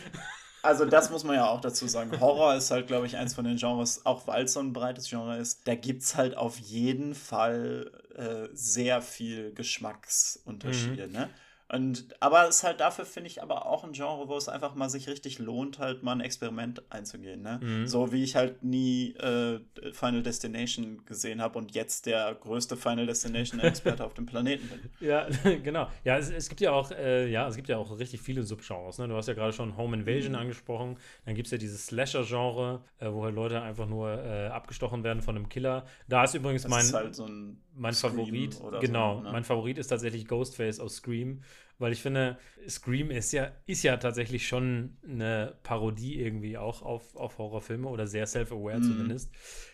[0.61, 2.19] Also das muss man ja auch dazu sagen.
[2.19, 5.09] Horror ist halt, glaube ich, eins von den Genres, auch weil es so ein breites
[5.09, 11.13] Genre ist, da gibt es halt auf jeden Fall äh, sehr viel Geschmacksunterschiede, Mhm.
[11.13, 11.29] ne?
[11.71, 14.73] Und, aber es ist halt dafür, finde ich, aber auch ein Genre, wo es einfach
[14.73, 17.59] mal sich richtig lohnt, halt mal ein Experiment einzugehen, ne?
[17.61, 17.87] Mhm.
[17.87, 19.59] So wie ich halt nie äh,
[19.93, 24.89] Final Destination gesehen habe und jetzt der größte Final Destination-Experte auf dem Planeten bin.
[24.99, 25.27] Ja,
[25.63, 25.87] genau.
[26.03, 28.97] Ja, es, es gibt ja auch, äh, ja, es gibt ja auch richtig viele Subgenres.
[28.97, 29.07] Ne?
[29.07, 30.39] Du hast ja gerade schon Home Invasion Mhm.
[30.39, 30.97] angesprochen.
[31.25, 35.21] Dann gibt es ja dieses Slasher-Genre, äh, wo halt Leute einfach nur äh, abgestochen werden
[35.21, 35.85] von einem Killer.
[36.07, 39.31] Da ist übrigens Das mein, ist halt so ein mein Scream Favorit, genau, so, ne?
[39.31, 41.41] mein Favorit ist tatsächlich Ghostface aus Scream,
[41.77, 42.37] weil ich finde,
[42.67, 48.05] Scream ist ja, ist ja tatsächlich schon eine Parodie irgendwie auch auf, auf Horrorfilme oder
[48.07, 48.81] sehr self-aware Mhm.
[48.81, 49.31] zumindest.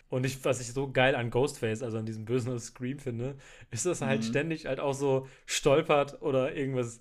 [0.08, 3.36] Und ich, was ich so geil an Ghostface, also an diesem Bösen aus Scream finde,
[3.70, 4.28] ist, dass er halt Mhm.
[4.28, 7.00] ständig halt auch so stolpert oder irgendwas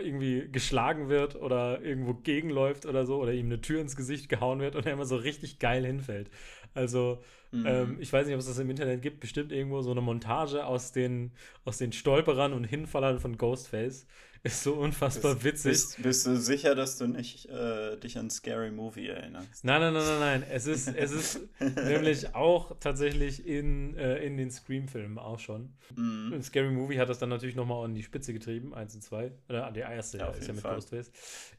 [0.00, 4.60] irgendwie geschlagen wird oder irgendwo gegenläuft oder so oder ihm eine Tür ins Gesicht gehauen
[4.60, 6.30] wird und er immer so richtig geil hinfällt.
[6.74, 7.66] Also, Mhm.
[7.66, 10.64] ähm, ich weiß nicht, ob es das im Internet gibt, bestimmt irgendwo so eine Montage
[10.66, 11.32] aus den,
[11.64, 14.06] aus den Stolperern und Hinfallern von Ghostface.
[14.44, 15.70] Ist so unfassbar Bist, witzig.
[15.70, 19.64] bist, bist du sicher, dass du nicht äh, dich an Scary Movie erinnerst?
[19.64, 20.42] Nein, nein, nein, nein, nein.
[20.50, 25.74] Es ist, es ist nämlich auch tatsächlich in, äh, in den Scream-Filmen auch schon.
[25.94, 26.32] Mhm.
[26.32, 29.30] Und Scary Movie hat das dann natürlich nochmal an die Spitze getrieben, eins und zwei.
[29.48, 30.74] Oder der erste Ja, ja, ist ja mit Fall.
[30.74, 31.12] Ghostface.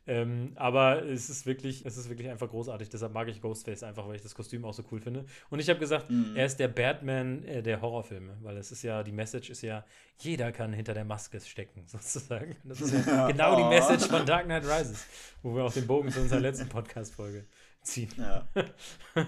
[0.06, 2.90] Ähm, aber es ist wirklich, es ist wirklich einfach großartig.
[2.90, 5.26] Deshalb mag ich Ghostface einfach, weil ich das Kostüm auch so cool finde.
[5.50, 6.36] Und ich habe gesagt, Mhm.
[6.36, 9.86] er ist der Batman äh, der Horrorfilme, weil es ist ja, die Message ist ja,
[10.20, 12.56] jeder kann hinter der Maske stecken, sozusagen.
[12.66, 13.70] Das ist ja genau die Oh.
[13.70, 15.06] Message von Dark Knight Rises,
[15.42, 17.46] wo wir auch den Bogen zu unserer letzten Podcast-Folge
[17.82, 18.10] ziehen.
[18.18, 18.48] Ja,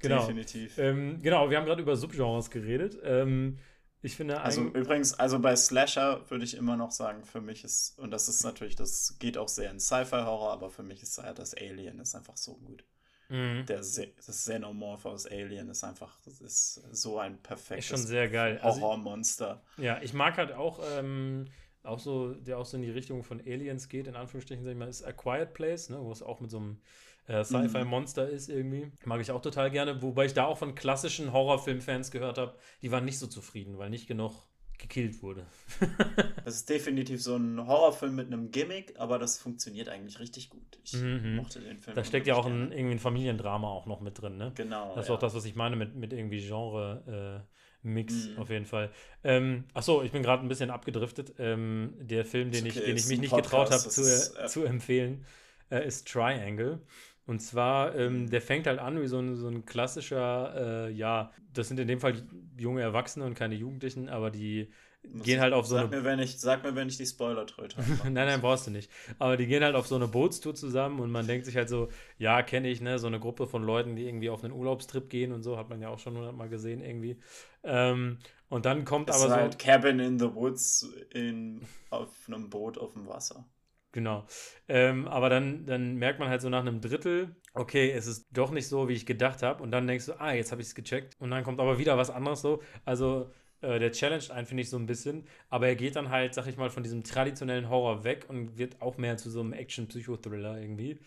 [0.00, 0.20] Genau.
[0.20, 0.78] definitiv.
[0.78, 2.96] Ähm, genau, wir haben gerade über Subgenres geredet.
[3.02, 3.58] Ähm,
[4.02, 7.98] ich finde Also übrigens, also bei Slasher würde ich immer noch sagen, für mich ist,
[7.98, 11.38] und das ist natürlich, das geht auch sehr in Sci-Fi-Horror, aber für mich ist halt
[11.38, 12.84] das Alien ist einfach so gut.
[13.28, 13.66] Mhm.
[13.66, 18.06] Der Se das Xenomorph aus Alien ist einfach, das ist so ein Ist perfektes schon
[18.06, 18.58] sehr geil.
[18.62, 19.62] Also, Horrormonster.
[19.76, 21.46] ja, ich mag halt auch, ähm,
[21.82, 24.78] auch so, der auch so in die Richtung von Aliens geht, in Anführungsstrichen, sag ich
[24.78, 26.80] mal, ist A Quiet Place, ne, wo es auch mit so einem
[27.28, 28.90] äh, Sci-Fi-Monster ist irgendwie.
[29.04, 32.90] Mag ich auch total gerne, wobei ich da auch von klassischen Horrorfilm-Fans gehört habe, die
[32.90, 34.32] waren nicht so zufrieden, weil nicht genug
[34.78, 35.44] gekillt wurde.
[36.44, 40.78] Das ist definitiv so ein Horrorfilm mit einem Gimmick, aber das funktioniert eigentlich richtig gut.
[40.84, 41.36] Ich Mhm.
[41.36, 41.94] mochte den Film.
[41.94, 44.52] Da steckt ja auch ein, irgendwie ein Familiendrama auch noch mit drin, ne?
[44.54, 44.94] Genau.
[44.94, 45.14] Das ist ja.
[45.16, 48.38] auch das, was ich meine mit, mit irgendwie Genre-Mix Mhm.
[48.38, 48.90] auf jeden Fall.
[49.24, 51.34] Ähm, achso, ich bin gerade ein bisschen abgedriftet.
[51.38, 54.40] Ähm, der Film, den, Ist ich, okay, den ich mich nicht getraut habe Podcast, zu,
[54.42, 55.24] äh, zu empfehlen,
[55.70, 56.80] äh, ist Triangle.
[57.28, 61.32] Und zwar, ähm, der fängt halt an wie so ein, so ein klassischer, äh, ja,
[61.52, 62.14] das sind in dem Fall
[62.58, 64.72] junge Erwachsene und keine Jugendlichen, aber die
[65.12, 67.06] Muss gehen halt auf so sag eine Mir, wenn ich, sag mir, wenn ich die
[67.06, 67.90] Spoiler-Tröte habe.
[68.04, 68.90] nein, nein, brauchst du nicht.
[69.18, 71.88] Aber die gehen halt auf so eine Bootstour zusammen und man denkt sich halt so,
[72.18, 75.32] ja, kenne ich, ne, so eine Gruppe von Leuten, die irgendwie auf einen Urlaubstrip gehen
[75.32, 77.18] und so, hat man ja auch schon hundertmal gesehen irgendwie.
[77.62, 82.10] Ähm, und dann kommt Es aber ist so, halt Cabin in the Woods in, auf
[82.26, 83.44] einem Boot auf dem Wasser.
[83.92, 84.26] Genau.
[84.68, 88.50] Ähm, aber dann, dann merkt man halt so nach einem Drittel, okay, es ist doch
[88.50, 89.62] nicht so, wie ich gedacht habe.
[89.62, 91.16] Und dann denkst du, ah, jetzt habe ich es gecheckt.
[91.20, 92.62] Und dann kommt aber wieder was anderes so.
[92.84, 93.30] Also
[93.62, 95.26] äh, der challenged einen, finde ich, so ein bisschen.
[95.48, 98.80] Aber er geht dann halt, sag ich mal, von diesem traditionellen Horror weg und wird
[98.82, 100.98] auch mehr zu so einem Action-Psychothriller irgendwie.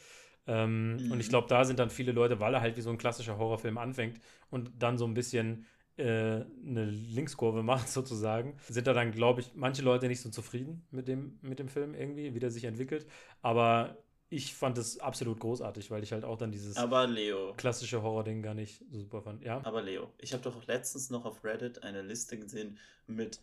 [0.47, 1.11] Ähm, mhm.
[1.11, 1.31] Und ich mhm.
[1.31, 4.19] glaube, da sind dann viele Leute, weil er halt wie so ein klassischer Horrorfilm anfängt
[4.49, 5.65] und dann so ein bisschen
[5.97, 11.07] eine Linkskurve macht, sozusagen, sind da dann, glaube ich, manche Leute nicht so zufrieden mit
[11.07, 13.07] dem, mit dem Film irgendwie, wie der sich entwickelt.
[13.41, 13.97] Aber
[14.29, 18.41] ich fand es absolut großartig, weil ich halt auch dann dieses aber Leo, klassische Horror-Ding
[18.41, 19.43] gar nicht so super fand.
[19.43, 19.59] Ja?
[19.65, 23.41] Aber Leo, ich habe doch letztens noch auf Reddit eine Liste gesehen mit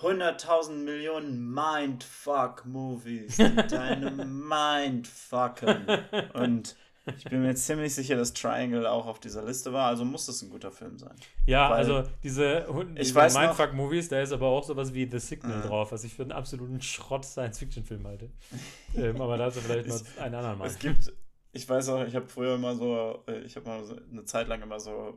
[0.00, 5.86] 100.000 Millionen Mindfuck-Movies, die deine Mindfucken.
[6.34, 6.76] Und
[7.16, 10.42] ich bin mir ziemlich sicher, dass Triangle auch auf dieser Liste war, also muss das
[10.42, 11.14] ein guter Film sein.
[11.46, 12.66] Ja, Weil also diese,
[12.98, 15.68] diese Mindfuck-Movies, da ist aber auch sowas wie The Signal äh.
[15.68, 18.30] drauf, was ich für einen absoluten Schrott-Science-Fiction-Film halte.
[18.96, 20.66] ähm, aber da ist vielleicht noch einen anderen Mal.
[20.66, 21.12] Es gibt,
[21.52, 24.48] ich weiß auch, ich habe früher immer so, äh, ich habe mal so eine Zeit
[24.48, 25.14] lang immer so,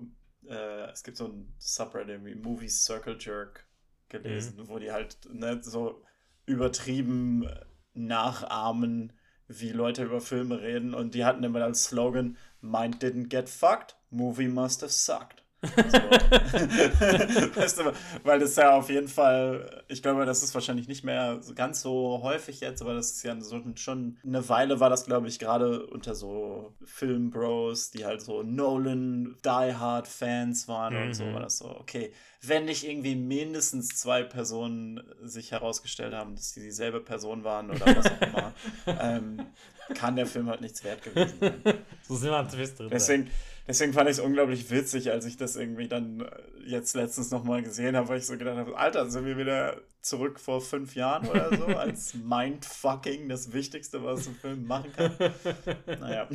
[0.48, 3.66] äh, es gibt so ein Subreddit wie Movies Circle Jerk
[4.10, 4.68] gelesen, mhm.
[4.68, 6.04] wo die halt ne, so
[6.46, 7.48] übertrieben
[7.94, 9.14] nachahmen,
[9.50, 13.96] wie Leute über Filme reden und die hatten immer als Slogan Mind didn't get fucked,
[14.12, 15.44] movie must have sucked.
[17.56, 17.92] Weißt du,
[18.24, 22.22] weil das ja auf jeden Fall, ich glaube, das ist wahrscheinlich nicht mehr ganz so
[22.24, 25.86] häufig jetzt, aber das ist ja so, schon eine Weile war das, glaube ich, gerade
[25.88, 31.02] unter so Filmbros, die halt so Nolan Die Hard Fans waren mhm.
[31.08, 31.34] und so, mhm.
[31.34, 36.62] war das so, okay, wenn nicht irgendwie mindestens zwei Personen sich herausgestellt haben, dass die
[36.62, 38.54] dieselbe Person waren oder was auch immer,
[39.02, 39.46] ähm,
[39.94, 41.62] kann der Film halt nichts wert gewesen sein.
[42.08, 42.90] so sind wir am Twist drin.
[42.92, 43.30] Deswegen,
[43.70, 46.26] deswegen fand ich es unglaublich witzig, als ich das irgendwie dann äh,
[46.66, 50.40] jetzt letztens nochmal gesehen habe, weil ich so gedacht habe, Alter, sind wir wieder zurück
[50.40, 55.16] vor fünf Jahren oder so, als Mindfucking das Wichtigste, was ein Film machen kann.
[56.00, 56.28] Naja.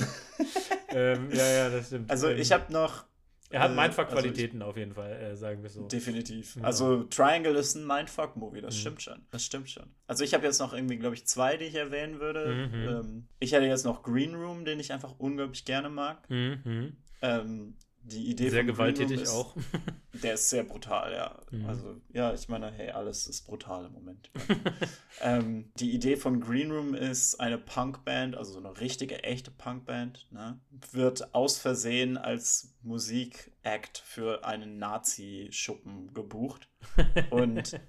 [0.91, 2.11] Ähm, ja, ja, das stimmt.
[2.11, 3.05] Also ich habe noch
[3.51, 5.87] er hat äh, Mindfuck-Qualitäten also auf jeden Fall, äh, sagen wir so.
[5.87, 6.57] Definitiv.
[6.57, 6.63] Ja.
[6.63, 8.79] Also Triangle ist ein Mindfuck-Movie, das mhm.
[8.81, 9.23] stimmt schon.
[9.31, 9.85] Das stimmt schon.
[10.09, 12.47] Also ich habe jetzt noch irgendwie, glaube ich, zwei, die ich erwähnen würde.
[12.47, 12.89] Mhm.
[12.89, 16.29] Ähm, ich hätte jetzt noch Green Room, den ich einfach unglaublich gerne mag.
[16.29, 16.97] Mhm.
[17.23, 19.57] Ähm, die Idee sehr gewalttätig ist, auch.
[20.23, 21.41] Der ist sehr brutal, ja.
[21.51, 21.67] Mhm.
[21.67, 24.31] Also, ja, ich meine, hey, alles ist brutal im Moment.
[25.23, 30.27] ähm, die Idee von Green Room ist eine Punkband, also so eine richtige, echte Punkband,
[30.31, 30.61] ne?
[30.93, 36.69] wird aus Versehen als Musikact für einen Nazi-Schuppen gebucht
[37.31, 37.81] und,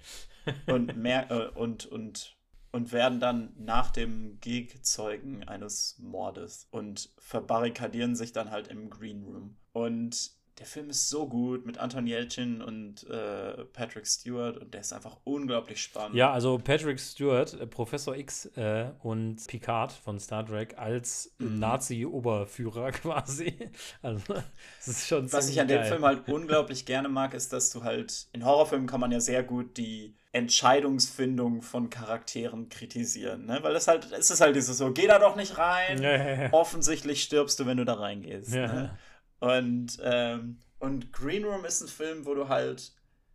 [0.66, 2.35] und, mehr, äh, und, und
[2.76, 8.90] und werden dann nach dem Gig Zeugen eines Mordes und verbarrikadieren sich dann halt im
[8.90, 9.56] Green Room.
[9.72, 14.80] Und der Film ist so gut mit Anton Yelchin und äh, Patrick Stewart und der
[14.80, 16.16] ist einfach unglaublich spannend.
[16.16, 21.58] Ja, also Patrick Stewart, äh, Professor X äh, und Picard von Star Trek als mhm.
[21.58, 23.70] Nazi-Oberführer quasi.
[24.00, 25.78] Also, das ist schon Was ich an geil.
[25.78, 29.20] dem Film halt unglaublich gerne mag, ist, dass du halt in Horrorfilmen kann man ja
[29.20, 33.58] sehr gut die Entscheidungsfindung von Charakteren kritisieren, ne?
[33.62, 36.02] Weil es halt, es ist halt dieses so, geh da doch nicht rein.
[36.02, 36.52] Ja, ja, ja.
[36.52, 38.50] Offensichtlich stirbst du, wenn du da reingehst.
[38.52, 38.96] Ne?
[39.40, 42.92] Und, ähm, und Green Room ist ein Film, wo du halt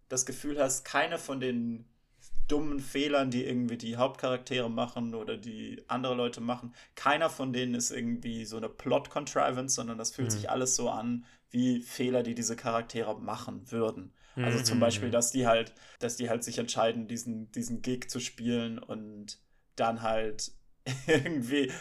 [0.09, 1.85] das Gefühl hast, keine von den
[2.47, 7.75] dummen Fehlern, die irgendwie die Hauptcharaktere machen oder die andere Leute machen, keiner von denen
[7.75, 10.31] ist irgendwie so eine Plot-Contrivance, sondern das fühlt mhm.
[10.31, 14.13] sich alles so an wie Fehler, die diese Charaktere machen würden.
[14.35, 14.65] Also mhm.
[14.65, 18.79] zum Beispiel, dass die halt, dass die halt sich entscheiden, diesen, diesen Gig zu spielen
[18.79, 19.39] und
[19.75, 20.53] dann halt
[21.07, 21.71] irgendwie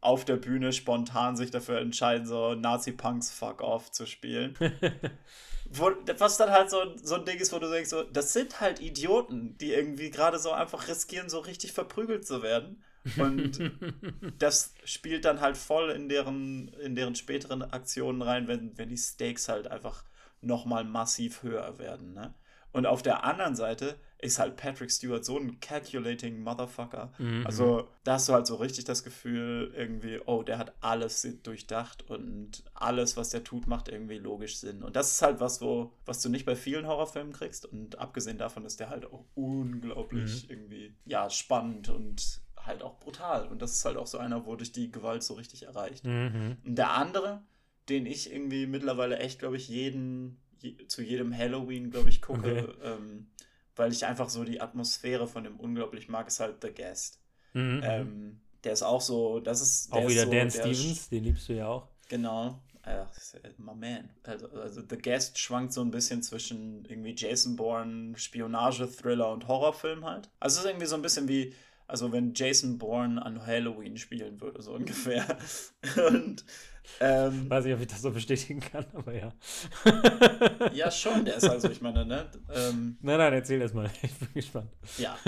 [0.00, 4.56] auf der Bühne spontan sich dafür entscheiden, so Nazi-Punks Fuck Off zu spielen.
[5.70, 8.60] wo, was dann halt so, so ein Ding ist, wo du denkst, so, das sind
[8.60, 12.82] halt Idioten, die irgendwie gerade so einfach riskieren, so richtig verprügelt zu werden.
[13.16, 13.60] Und
[14.38, 18.96] das spielt dann halt voll in deren, in deren späteren Aktionen rein, wenn, wenn die
[18.96, 20.04] Stakes halt einfach
[20.40, 22.14] nochmal massiv höher werden.
[22.14, 22.34] Ne?
[22.72, 27.12] Und auf der anderen Seite ist halt Patrick Stewart so ein calculating Motherfucker.
[27.18, 27.46] Mhm.
[27.46, 32.10] Also da hast du halt so richtig das Gefühl, irgendwie, oh, der hat alles durchdacht
[32.10, 34.82] und alles, was der tut, macht irgendwie logisch Sinn.
[34.82, 37.64] Und das ist halt was, wo, was du nicht bei vielen Horrorfilmen kriegst.
[37.66, 40.50] Und abgesehen davon ist der halt auch unglaublich mhm.
[40.50, 43.46] irgendwie, ja, spannend und halt auch brutal.
[43.46, 46.04] Und das ist halt auch so einer, wo dich die Gewalt so richtig erreicht.
[46.04, 46.56] Mhm.
[46.64, 47.42] Und der andere,
[47.88, 52.68] den ich irgendwie mittlerweile echt, glaube ich, jeden, je, zu jedem Halloween, glaube ich, gucke,
[52.68, 52.74] okay.
[52.82, 53.26] ähm,
[53.76, 57.20] weil ich einfach so die Atmosphäre von dem unglaublich mag, ist halt The Guest.
[57.52, 57.80] Mhm.
[57.84, 59.92] Ähm, der ist auch so, das ist.
[59.92, 61.88] Auch wieder so, Dan Stevens, den liebst du ja auch.
[62.08, 62.60] Genau.
[62.82, 63.10] Ach,
[63.58, 64.10] my man.
[64.22, 70.04] Also, also The Guest schwankt so ein bisschen zwischen irgendwie Jason Bourne, Spionage-Thriller und Horrorfilm
[70.04, 70.30] halt.
[70.40, 71.52] Also es ist irgendwie so ein bisschen wie
[71.86, 75.38] Also wenn Jason Bourne an Halloween spielen würde, so ungefähr.
[76.08, 76.44] Und
[77.00, 79.32] ähm, Weiß nicht, ob ich das so bestätigen kann, aber ja.
[80.72, 82.26] ja, schon, der ist also, ich meine, ne?
[82.54, 83.90] Ähm, nein, nein, erzähl erst mal.
[84.02, 84.70] Ich bin gespannt.
[84.96, 85.18] Ja,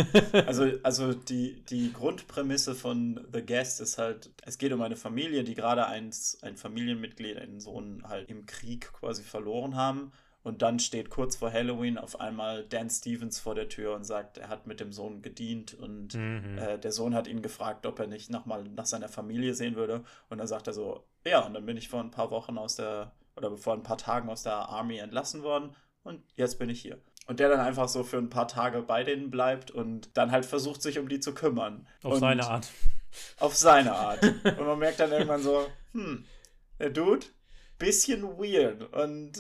[0.47, 5.45] also, also die, die Grundprämisse von The Guest ist halt, es geht um eine Familie,
[5.45, 6.11] die gerade ein,
[6.43, 10.13] ein Familienmitglied, einen Sohn halt im Krieg quasi verloren haben.
[10.43, 14.39] Und dann steht kurz vor Halloween auf einmal Dan Stevens vor der Tür und sagt,
[14.39, 16.57] er hat mit dem Sohn gedient und mhm.
[16.57, 20.03] äh, der Sohn hat ihn gefragt, ob er nicht nochmal nach seiner Familie sehen würde.
[20.31, 22.77] Und dann sagt er so, ja, und dann bin ich vor ein paar Wochen aus
[22.77, 26.81] der, oder vor ein paar Tagen aus der Army entlassen worden und jetzt bin ich
[26.81, 27.01] hier.
[27.27, 30.47] Und der dann einfach so für ein paar Tage bei denen bleibt und dann halt
[30.47, 31.87] versucht, sich um die zu kümmern.
[32.03, 32.69] Auf und seine Art.
[33.39, 34.23] Auf seine Art.
[34.23, 36.25] und man merkt dann irgendwann so, hm,
[36.79, 37.27] der Dude,
[37.79, 39.33] bisschen weird und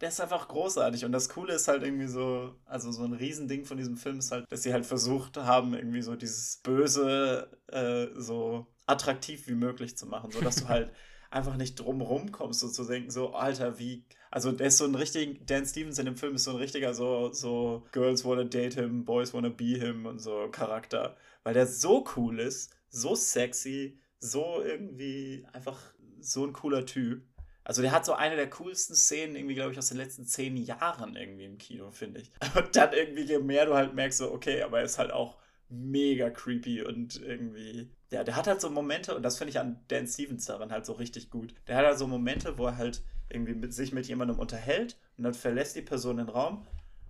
[0.00, 1.04] der ist einfach großartig.
[1.04, 4.32] Und das Coole ist halt irgendwie so, also so ein Riesending von diesem Film ist
[4.32, 9.96] halt, dass sie halt versucht haben, irgendwie so dieses Böse äh, so attraktiv wie möglich
[9.96, 10.92] zu machen, sodass du halt
[11.30, 14.04] einfach nicht drumrum kommst, so zu denken, so, Alter, wie.
[14.30, 16.94] Also, der ist so ein richtig, Dan Stevens in dem Film ist so ein richtiger,
[16.94, 21.16] so, so Girls wanna date him, Boys wanna be him und so Charakter.
[21.42, 25.78] Weil der so cool ist, so sexy, so irgendwie einfach
[26.20, 27.22] so ein cooler Typ.
[27.64, 30.56] Also der hat so eine der coolsten Szenen irgendwie, glaube ich, aus den letzten zehn
[30.56, 32.30] Jahren irgendwie im Kino, finde ich.
[32.56, 35.38] Und dann irgendwie, je mehr du halt merkst, so, okay, aber er ist halt auch
[35.68, 37.90] mega creepy und irgendwie.
[38.10, 40.84] Ja, der hat halt so Momente, und das finde ich an Dan Stevens daran halt
[40.84, 41.54] so richtig gut.
[41.68, 45.24] Der hat halt so Momente, wo er halt irgendwie mit, sich mit jemandem unterhält und
[45.24, 46.66] dann verlässt die Person den Raum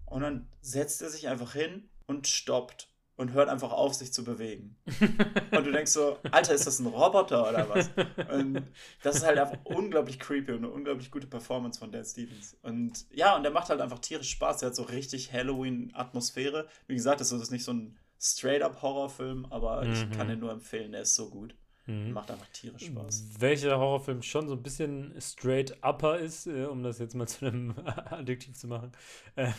[0.07, 2.91] und dann setzt er sich einfach hin und stoppt
[3.21, 4.77] und hört einfach auf, sich zu bewegen.
[5.51, 7.91] und du denkst so, Alter, ist das ein Roboter oder was?
[8.33, 8.63] Und
[9.03, 12.57] das ist halt einfach unglaublich creepy und eine unglaublich gute Performance von Dan Stevens.
[12.63, 14.59] Und ja, und der macht halt einfach tierisch Spaß.
[14.59, 16.67] Der hat so richtig Halloween-Atmosphäre.
[16.87, 19.93] Wie gesagt, das ist nicht so ein straight-up-Horrorfilm, aber mhm.
[19.93, 21.55] ich kann den nur empfehlen, der ist so gut.
[21.87, 22.13] Mhm.
[22.13, 23.41] Macht einfach tierisch Spaß.
[23.41, 27.47] Welcher Horrorfilm schon so ein bisschen straight upper ist, äh, um das jetzt mal zu
[27.47, 28.93] einem Adjektiv zu machen,
[29.37, 29.51] äh,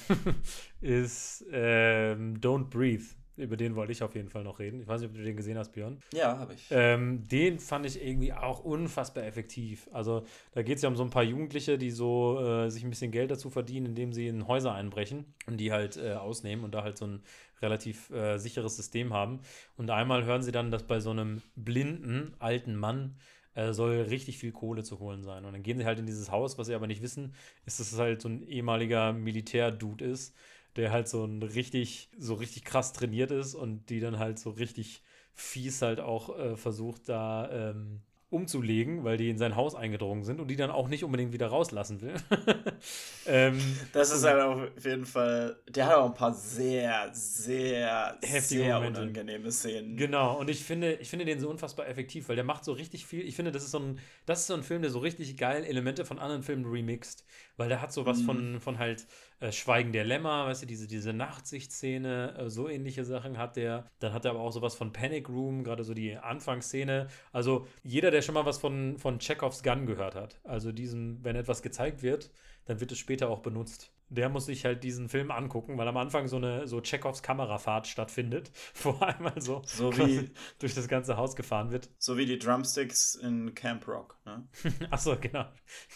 [0.79, 3.05] ist äh, Don't Breathe
[3.41, 4.81] über den wollte ich auf jeden Fall noch reden.
[4.81, 5.99] Ich weiß nicht, ob du den gesehen hast, Björn.
[6.13, 6.67] Ja, habe ich.
[6.71, 9.89] Ähm, den fand ich irgendwie auch unfassbar effektiv.
[9.91, 10.23] Also
[10.53, 13.11] da geht es ja um so ein paar Jugendliche, die so äh, sich ein bisschen
[13.11, 16.83] Geld dazu verdienen, indem sie in Häuser einbrechen und die halt äh, ausnehmen und da
[16.83, 17.23] halt so ein
[17.61, 19.39] relativ äh, sicheres System haben.
[19.77, 23.15] Und einmal hören sie dann, dass bei so einem blinden alten Mann
[23.53, 25.45] äh, soll richtig viel Kohle zu holen sein.
[25.45, 27.33] Und dann gehen sie halt in dieses Haus, was sie aber nicht wissen,
[27.65, 30.35] ist, dass es halt so ein ehemaliger Militärdude ist
[30.75, 34.51] der halt so ein richtig, so richtig krass trainiert ist und die dann halt so
[34.51, 35.03] richtig
[35.33, 38.01] fies halt auch äh, versucht, da ähm,
[38.31, 41.47] umzulegen, weil die in sein Haus eingedrungen sind und die dann auch nicht unbedingt wieder
[41.47, 42.13] rauslassen will.
[43.27, 43.59] ähm,
[43.91, 48.75] das ist halt auf jeden Fall, der hat auch ein paar sehr, sehr, heftige sehr
[48.75, 49.01] Momente.
[49.01, 49.97] unangenehme Szenen.
[49.97, 53.05] Genau, und ich finde, ich finde den so unfassbar effektiv, weil der macht so richtig
[53.05, 53.27] viel.
[53.27, 55.65] Ich finde, das ist so ein, das ist so ein Film, der so richtig geil
[55.65, 57.25] Elemente von anderen Filmen remixt,
[57.57, 58.25] weil der hat so was mhm.
[58.25, 59.07] von, von halt
[59.41, 63.85] äh, Schweigen der Lämmer, weißt du, diese, diese Nachtsichtszene, äh, so ähnliche Sachen hat der.
[63.99, 67.07] Dann hat er aber auch sowas von Panic Room, gerade so die Anfangsszene.
[67.31, 71.35] Also jeder, der schon mal was von, von Chekhovs Gun gehört hat, also diesem, wenn
[71.35, 72.31] etwas gezeigt wird,
[72.65, 75.97] dann wird es später auch benutzt der muss sich halt diesen Film angucken, weil am
[75.97, 78.51] Anfang so eine so Chekhovs Kamerafahrt stattfindet,
[78.83, 81.89] wo einmal so, so wie, durch das ganze Haus gefahren wird.
[81.97, 84.19] So wie die Drumsticks in Camp Rock.
[84.25, 84.47] Ne?
[84.91, 85.45] Achso, genau.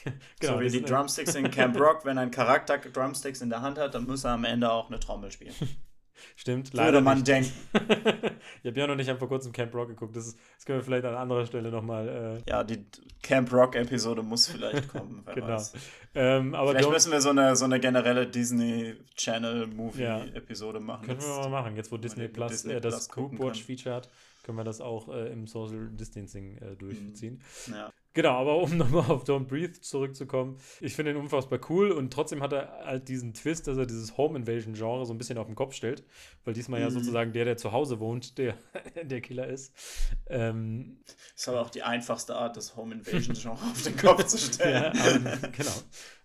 [0.39, 0.53] genau.
[0.53, 3.93] So wie die Drumsticks in Camp Rock, wenn ein Charakter Drumsticks in der Hand hat,
[3.93, 5.53] dann muss er am Ende auch eine Trommel spielen.
[6.35, 6.93] Stimmt, leider.
[6.93, 7.27] Würde man nicht.
[7.27, 7.51] denken.
[8.63, 10.15] ich habe ja noch nicht vor kurzem Camp Rock geguckt.
[10.15, 12.41] Das, ist, das können wir vielleicht an anderer Stelle nochmal.
[12.45, 12.85] Äh ja, die
[13.21, 15.23] Camp Rock-Episode muss vielleicht kommen.
[15.33, 15.61] genau.
[16.13, 20.85] Ähm, aber vielleicht müssen wir so eine, so eine generelle Disney Channel-Movie-Episode ja.
[20.85, 21.05] machen.
[21.07, 24.09] Können wir mal machen, jetzt wo Disney Plus Disney äh, das Group Watch-Feature hat
[24.45, 27.41] können wir das auch äh, im Social Distancing äh, durchziehen.
[27.67, 27.91] Ja.
[28.15, 32.41] Genau, aber um nochmal auf Don't Breathe zurückzukommen, ich finde ihn unfassbar cool und trotzdem
[32.41, 35.47] hat er halt diesen Twist, dass er dieses Home Invasion Genre so ein bisschen auf
[35.47, 36.03] den Kopf stellt,
[36.45, 36.85] weil diesmal mhm.
[36.85, 38.55] ja sozusagen der, der zu Hause wohnt, der,
[39.03, 39.73] der Killer ist.
[40.27, 40.97] Ähm,
[41.35, 44.93] ist aber auch die einfachste Art, das Home Invasion Genre auf den Kopf zu stellen.
[44.95, 45.73] ja, aber, genau.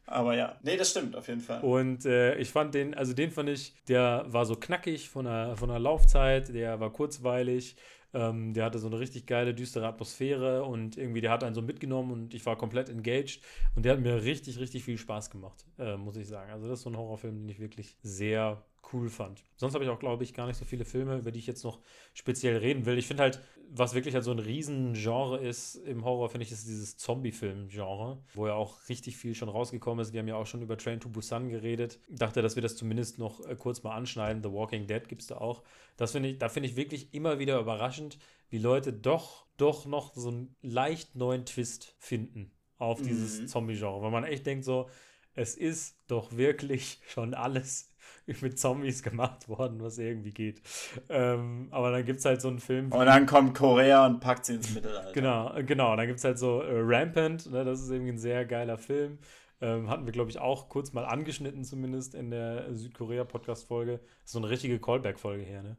[0.06, 1.60] Aber ja, nee, das stimmt auf jeden Fall.
[1.60, 5.56] Und äh, ich fand den, also den fand ich, der war so knackig von der,
[5.56, 7.76] von der Laufzeit, der war kurzweilig,
[8.12, 11.62] ähm, der hatte so eine richtig geile, düstere Atmosphäre und irgendwie, der hat einen so
[11.62, 13.40] mitgenommen und ich war komplett engaged
[13.74, 16.50] und der hat mir richtig, richtig viel Spaß gemacht, äh, muss ich sagen.
[16.50, 19.44] Also das ist so ein Horrorfilm, den ich wirklich sehr cool fand.
[19.56, 21.64] Sonst habe ich auch, glaube ich, gar nicht so viele Filme, über die ich jetzt
[21.64, 21.80] noch
[22.14, 22.98] speziell reden will.
[22.98, 23.40] Ich finde halt,
[23.72, 28.46] was wirklich halt so ein Riesengenre ist im Horror, finde ich, ist dieses Zombie-Film-Genre, wo
[28.46, 30.12] ja auch richtig viel schon rausgekommen ist.
[30.12, 31.98] Wir haben ja auch schon über Train to Busan geredet.
[32.08, 34.42] Ich dachte, dass wir das zumindest noch äh, kurz mal anschneiden.
[34.42, 35.62] The Walking Dead gibt es da auch.
[35.96, 38.18] Das finde ich, da finde ich wirklich immer wieder überraschend,
[38.48, 43.46] wie Leute doch, doch noch so einen leicht neuen Twist finden auf dieses mhm.
[43.46, 44.02] Zombie-Genre.
[44.02, 44.88] Weil man echt denkt so,
[45.34, 47.89] es ist doch wirklich schon alles
[48.40, 50.62] mit Zombies gemacht worden, was irgendwie geht.
[51.08, 52.92] Ähm, aber dann gibt es halt so einen Film.
[52.92, 55.12] Und dann kommt Korea und packt sie ins Mittelalter.
[55.12, 55.96] Genau, genau.
[55.96, 59.18] Dann gibt es halt so äh, Rampant, ne, das ist irgendwie ein sehr geiler Film.
[59.62, 64.00] Ähm, hatten wir, glaube ich, auch kurz mal angeschnitten, zumindest in der Südkorea-Podcast-Folge.
[64.24, 65.76] So eine richtige Callback-Folge her, ne?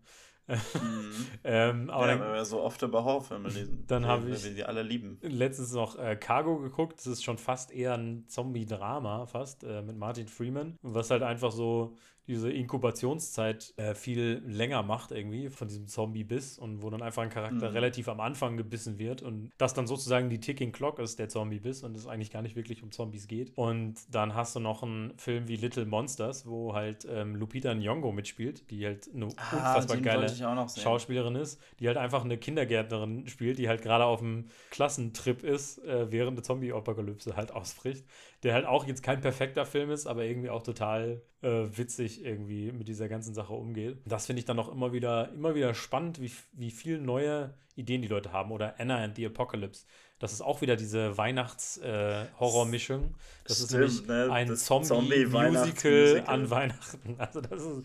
[0.48, 1.12] Mhm.
[1.44, 3.84] ähm, aber ja, dann, weil wir so oft über Horrorfilme lesen.
[3.88, 5.18] Dann habe ich wir die alle lieben.
[5.22, 7.00] letztens noch äh, Cargo geguckt.
[7.00, 10.78] Das ist schon fast eher ein Zombie-Drama, fast, äh, mit Martin Freeman.
[10.82, 11.96] Was halt einfach so
[12.28, 17.30] diese Inkubationszeit äh, viel länger macht irgendwie von diesem Zombie-Biss und wo dann einfach ein
[17.30, 17.76] Charakter mhm.
[17.76, 21.84] relativ am Anfang gebissen wird und das dann sozusagen die Ticking Clock ist, der Zombie-Biss
[21.84, 23.52] und es eigentlich gar nicht wirklich um Zombies geht.
[23.56, 28.12] Und dann hast du noch einen Film wie Little Monsters, wo halt ähm, Lupita Nyong'o
[28.12, 30.30] mitspielt, die halt eine ah, unfassbar geile
[30.70, 35.84] Schauspielerin ist, die halt einfach eine Kindergärtnerin spielt, die halt gerade auf einem Klassentrip ist,
[35.86, 38.06] äh, während eine Zombie-Apokalypse halt ausbricht
[38.44, 42.72] der halt auch jetzt kein perfekter Film ist, aber irgendwie auch total äh, witzig irgendwie
[42.72, 43.98] mit dieser ganzen Sache umgeht.
[44.06, 48.02] Das finde ich dann auch immer wieder, immer wieder spannend, wie, wie viele neue Ideen
[48.02, 48.52] die Leute haben.
[48.52, 49.86] Oder Anna and the Apocalypse.
[50.20, 53.04] Das ist auch wieder diese Weihnachts-Horror-Mischung.
[53.04, 54.32] Äh, das Stimmt, ist nämlich ne?
[54.32, 57.16] ein Zombie-Musical Zombie an Weihnachten.
[57.18, 57.84] Also das ist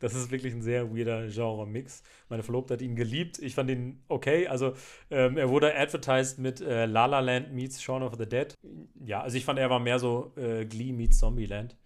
[0.00, 2.02] das ist wirklich ein sehr weirder Genre-Mix.
[2.28, 3.38] Meine Verlobte hat ihn geliebt.
[3.38, 4.46] Ich fand ihn okay.
[4.46, 4.74] Also,
[5.10, 8.54] ähm, er wurde advertised mit äh, La La Land meets Shaun of the Dead.
[9.04, 11.76] Ja, also ich fand, er war mehr so äh, Glee meets Zombieland.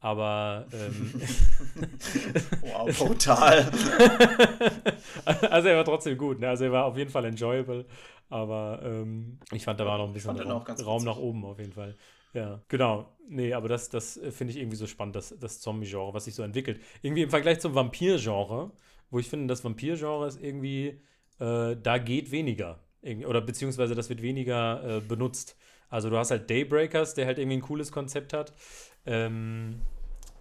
[0.00, 0.66] Aber.
[0.72, 1.12] Ähm,
[2.62, 3.70] wow, brutal.
[5.24, 6.40] also, er war trotzdem gut.
[6.40, 6.48] Ne?
[6.48, 7.84] Also, er war auf jeden Fall enjoyable.
[8.30, 11.72] Aber ähm, ich fand, da war noch ein bisschen Raum, Raum nach oben auf jeden
[11.72, 11.96] Fall.
[12.32, 13.16] Ja, genau.
[13.28, 16.34] Nee, aber das, das äh, finde ich irgendwie so spannend, das, das Zombie-Genre, was sich
[16.34, 16.80] so entwickelt.
[17.02, 18.72] Irgendwie im Vergleich zum Vampir-Genre,
[19.10, 21.00] wo ich finde, das Vampir-Genre ist irgendwie,
[21.38, 22.80] äh, da geht weniger.
[23.26, 25.56] Oder beziehungsweise das wird weniger äh, benutzt.
[25.88, 28.52] Also du hast halt Daybreakers, der halt irgendwie ein cooles Konzept hat.
[29.06, 29.80] Ähm,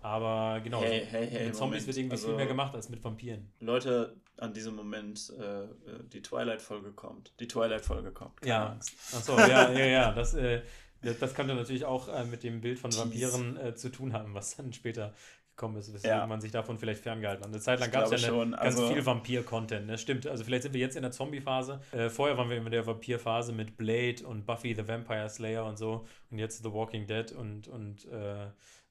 [0.01, 1.87] aber genau, hey, hey, hey, mit Zombies Moment.
[1.87, 3.51] wird irgendwie also, viel mehr gemacht als mit Vampiren.
[3.59, 5.67] Leute, an diesem Moment äh, äh
[6.11, 7.33] die Twilight-Folge kommt.
[7.39, 8.41] Die Twilight-Folge kommt.
[8.41, 8.69] Keine ja.
[8.69, 8.93] Angst.
[9.13, 10.11] Achso, ja, ja, ja.
[10.13, 10.61] Das, äh,
[11.01, 14.57] das könnte natürlich auch äh, mit dem Bild von Vampiren äh, zu tun haben, was
[14.57, 15.13] dann später
[15.59, 16.25] gekommen ist, weswegen ja.
[16.25, 17.51] man sich davon vielleicht ferngehalten hat.
[17.51, 19.87] Eine Zeit lang gab es ja schon, ganz also viel Vampir-Content.
[19.87, 19.97] Ne?
[19.97, 21.81] Stimmt, also vielleicht sind wir jetzt in der Zombie-Phase.
[21.91, 25.77] Äh, vorher waren wir in der Vampir-Phase mit Blade und Buffy the Vampire Slayer und
[25.77, 28.47] so und jetzt The Walking Dead und, und äh,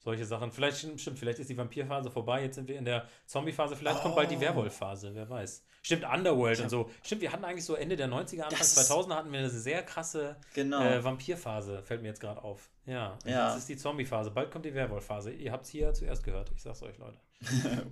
[0.09, 0.51] solche Sachen.
[0.51, 4.01] Vielleicht stimmt, vielleicht ist die Vampir-Phase vorbei, jetzt sind wir in der Zombie-Phase, vielleicht oh.
[4.01, 4.41] kommt bald die oh.
[4.41, 5.63] Werwolf-Phase, wer weiß.
[5.81, 6.89] Stimmt, Underworld und so.
[7.03, 10.35] Stimmt, wir hatten eigentlich so Ende der 90er, Anfang 2000er hatten wir eine sehr krasse
[10.53, 10.81] genau.
[10.81, 12.69] äh, Vampir-Phase, fällt mir jetzt gerade auf.
[12.85, 13.49] Ja, ja.
[13.49, 14.31] das ist die Zombie-Phase.
[14.31, 15.31] Bald kommt die Werwolf-Phase.
[15.31, 16.51] Ihr habt es hier zuerst gehört.
[16.55, 17.19] Ich sag's euch, Leute.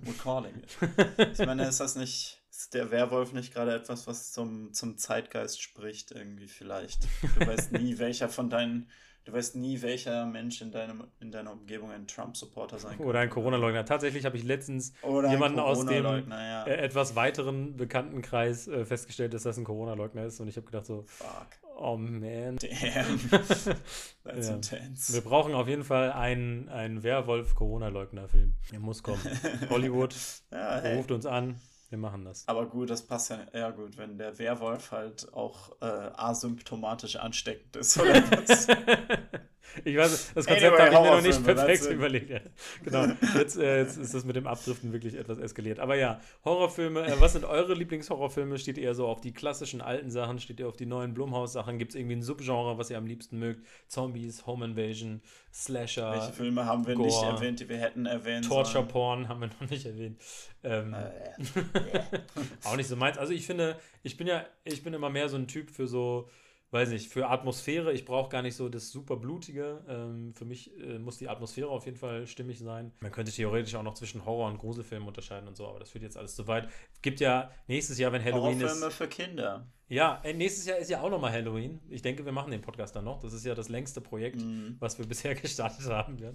[0.04, 0.76] We're calling it.
[1.32, 5.62] Ich meine, ist das nicht, ist der Werwolf nicht gerade etwas, was zum, zum Zeitgeist
[5.62, 7.04] spricht, irgendwie vielleicht?
[7.38, 8.90] Du weißt nie, welcher von deinen
[9.28, 13.06] Du weißt nie, welcher Mensch in, deinem, in deiner Umgebung ein Trump-Supporter sein kann.
[13.06, 13.84] Oder ein Corona-Leugner.
[13.84, 16.64] Tatsächlich habe ich letztens Oder jemanden aus dem ja.
[16.64, 20.40] äh, etwas weiteren Bekanntenkreis äh, festgestellt, dass das ein Corona-Leugner ist.
[20.40, 21.46] Und ich habe gedacht so, Fuck.
[21.76, 22.56] oh man.
[22.56, 23.30] Damn.
[24.24, 24.54] That's ja.
[24.54, 25.12] intense.
[25.12, 28.54] Wir brauchen auf jeden Fall einen, einen Werwolf-Corona-Leugner-Film.
[28.72, 29.20] Er muss kommen.
[29.68, 30.16] Hollywood
[30.50, 30.96] ja, hey.
[30.96, 31.60] ruft uns an.
[31.90, 32.46] Wir machen das.
[32.46, 37.76] Aber gut, das passt ja eher gut, wenn der Werwolf halt auch äh, asymptomatisch ansteckend
[37.76, 38.66] ist oder was.
[39.84, 42.30] Ich weiß, das Konzept anyway, habe ich mir noch nicht perfekt überlegt.
[42.30, 42.40] Ja.
[42.84, 43.06] Genau,
[43.36, 45.80] jetzt, äh, jetzt, ist das mit dem Abdriften wirklich etwas eskaliert.
[45.80, 48.58] Aber ja, Horrorfilme, äh, was sind eure Lieblingshorrorfilme?
[48.58, 50.38] Steht ihr eher so auf die klassischen alten Sachen?
[50.38, 51.78] Steht ihr auf die neuen Blumhaus-Sachen?
[51.78, 53.66] Gibt es irgendwie ein Subgenre, was ihr am liebsten mögt?
[53.88, 56.12] Zombies, Home Invasion, Slasher.
[56.12, 58.84] Welche Filme haben wir Gore, nicht erwähnt, die wir hätten erwähnt Torture?
[58.84, 60.20] Porn haben wir noch nicht erwähnt.
[60.64, 62.18] Ähm, äh,
[62.64, 63.18] auch nicht so meins.
[63.18, 66.28] Also ich finde, ich bin ja, ich bin immer mehr so ein Typ für so,
[66.70, 67.92] weiß nicht, für Atmosphäre.
[67.92, 69.84] Ich brauche gar nicht so das super blutige.
[69.88, 72.92] Ähm, für mich äh, muss die Atmosphäre auf jeden Fall stimmig sein.
[73.00, 76.04] Man könnte theoretisch auch noch zwischen Horror- und Gruselfilmen unterscheiden und so, aber das führt
[76.04, 76.68] jetzt alles zu weit.
[77.00, 78.94] Gibt ja nächstes Jahr, wenn Halloween Horrorfilme ist.
[78.94, 79.66] für Kinder.
[79.90, 81.80] Ja, äh, nächstes Jahr ist ja auch nochmal Halloween.
[81.88, 83.20] Ich denke, wir machen den Podcast dann noch.
[83.20, 84.76] Das ist ja das längste Projekt, mm.
[84.78, 86.18] was wir bisher gestartet haben.
[86.18, 86.32] Ja.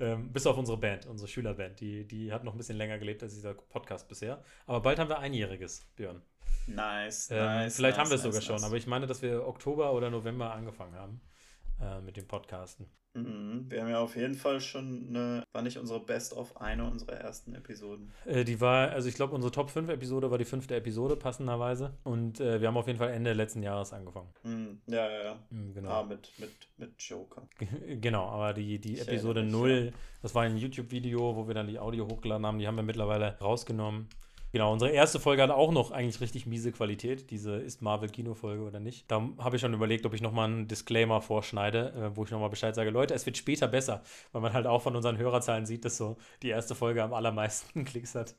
[0.00, 1.78] Ähm, bis auf unsere Band, unsere Schülerband.
[1.80, 4.42] Die, die hat noch ein bisschen länger gelebt als dieser Podcast bisher.
[4.64, 6.22] Aber bald haben wir einjähriges, Björn.
[6.66, 7.76] Nice, ähm, nice.
[7.76, 10.10] Vielleicht nice, haben wir es nice, sogar schon, aber ich meine, dass wir Oktober oder
[10.10, 11.20] November angefangen haben.
[11.80, 12.86] äh, mit dem Podcasten.
[13.14, 13.66] Mhm.
[13.70, 17.14] Wir haben ja auf jeden Fall schon eine, war nicht unsere Best of eine unserer
[17.14, 18.12] ersten Episoden.
[18.26, 21.98] Äh, die war, also ich glaube, unsere Top 5 Episode war die fünfte Episode, passenderweise.
[22.04, 24.34] Und äh, wir haben auf jeden Fall Ende letzten Jahres angefangen.
[24.42, 24.82] Mhm.
[24.86, 25.46] Ja, ja, ja.
[25.50, 25.90] Mhm, genau.
[25.90, 27.48] Ah, mit, mit, mit Joker.
[28.00, 31.54] Genau, aber die, die Ich Episode erinnere 0, mich, das war ein YouTube-Video, wo wir
[31.54, 34.08] dann die Audio hochgeladen haben, die haben wir mittlerweile rausgenommen.
[34.52, 38.80] Genau, unsere erste Folge hat auch noch eigentlich richtig miese Qualität, diese ist Marvel-Kino-Folge oder
[38.80, 39.10] nicht.
[39.10, 42.48] Da habe ich schon überlegt, ob ich nochmal einen Disclaimer vorschneide, äh, wo ich nochmal
[42.48, 45.84] Bescheid sage, Leute, es wird später besser, weil man halt auch von unseren Hörerzahlen sieht,
[45.84, 48.34] dass so die erste Folge am allermeisten Klicks hat.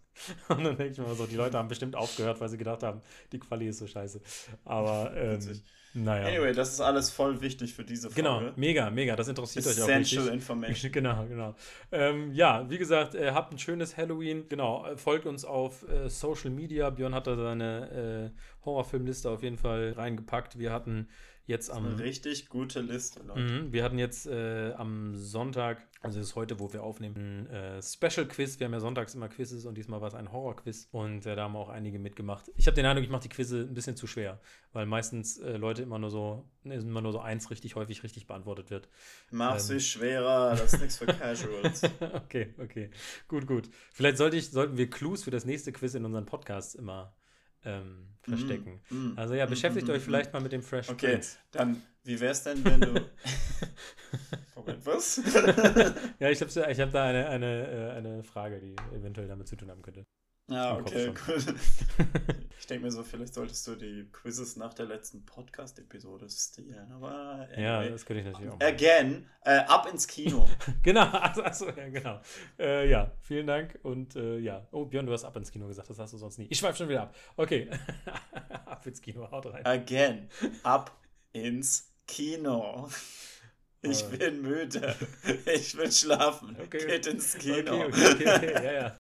[0.50, 3.02] Und dann denke ich mir so, die Leute haben bestimmt aufgehört, weil sie gedacht haben,
[3.32, 4.22] die Quali ist so scheiße.
[4.66, 5.62] Aber, ähm.
[6.04, 6.28] Naja.
[6.28, 8.22] Anyway, das ist alles voll wichtig für diese Folge.
[8.22, 9.90] Genau, mega, mega, das interessiert euch auch.
[9.90, 10.92] Essential Information.
[10.92, 11.56] Genau, genau.
[11.92, 14.48] Ähm, ja, wie gesagt, äh, habt ein schönes Halloween.
[14.48, 16.90] Genau, äh, folgt uns auf äh, Social Media.
[16.90, 20.60] Björn hat da seine äh, Horrorfilmliste auf jeden Fall reingepackt.
[20.60, 21.08] Wir hatten
[21.48, 21.86] jetzt am.
[21.86, 23.40] Eine richtig gute Liste, Leute.
[23.42, 27.48] Mhm, wir hatten jetzt äh, am Sonntag, also es ist heute, wo wir aufnehmen, ein
[27.48, 28.60] äh, Special-Quiz.
[28.60, 31.44] Wir haben ja sonntags immer Quizzes und diesmal war es ein Horror-Quiz und äh, da
[31.44, 32.52] haben auch einige mitgemacht.
[32.56, 34.40] Ich habe den Eindruck, ich mache die Quizze ein bisschen zu schwer,
[34.74, 38.28] weil meistens äh, Leute immer nur so, ne, immer nur so eins richtig häufig richtig
[38.28, 38.90] beantwortet wird.
[39.32, 39.60] Mach Ähm.
[39.60, 41.82] sie schwerer, das ist nichts für Casuals.
[42.14, 42.92] okay, okay.
[43.28, 43.70] Gut, gut.
[43.92, 47.14] Vielleicht sollte ich, sollten wir Clues für das nächste Quiz in unseren Podcasts immer
[47.66, 48.82] ähm, verstecken.
[48.90, 50.06] Mm, mm, Also ja, mm, beschäftigt mm, euch mm.
[50.06, 51.38] vielleicht mal mit dem Fresh Okay, Prince.
[51.52, 52.94] dann, wie wär's denn, wenn du.
[54.56, 55.22] Moment, was?
[56.20, 59.56] Ja, ich habe ich hab da eine, eine, äh, eine Frage, die eventuell damit zu
[59.56, 60.06] tun haben könnte.
[60.50, 61.38] Ja, okay, cool.
[62.60, 67.48] Ich denke mir so, vielleicht solltest du die Quizzes nach der letzten Podcast-Episode stehlen, aber.
[67.58, 67.92] Ja, anyway.
[67.92, 68.68] das könnte ich natürlich auch machen.
[68.74, 70.50] Again, äh, ab ins Kino.
[70.84, 72.20] Genau, also, also ja, genau.
[72.60, 74.68] Äh, ja, vielen Dank und äh, ja.
[74.72, 76.48] Oh, Björn, du hast ab ins Kino gesagt, das hast du sonst nie.
[76.50, 77.16] Ich schweife schon wieder ab.
[77.38, 77.70] Okay,
[78.66, 79.66] ab ins Kino, haut rein.
[79.66, 80.28] Again,
[80.64, 80.98] ab
[81.32, 82.90] ins Kino.
[83.82, 84.18] Ich Äh.
[84.18, 84.96] bin müde.
[85.46, 86.58] Ich will schlafen.
[86.60, 86.86] Okay.
[86.86, 87.86] Geht ins Kino.
[87.86, 88.98] Okay, okay, okay, okay, ja, ja.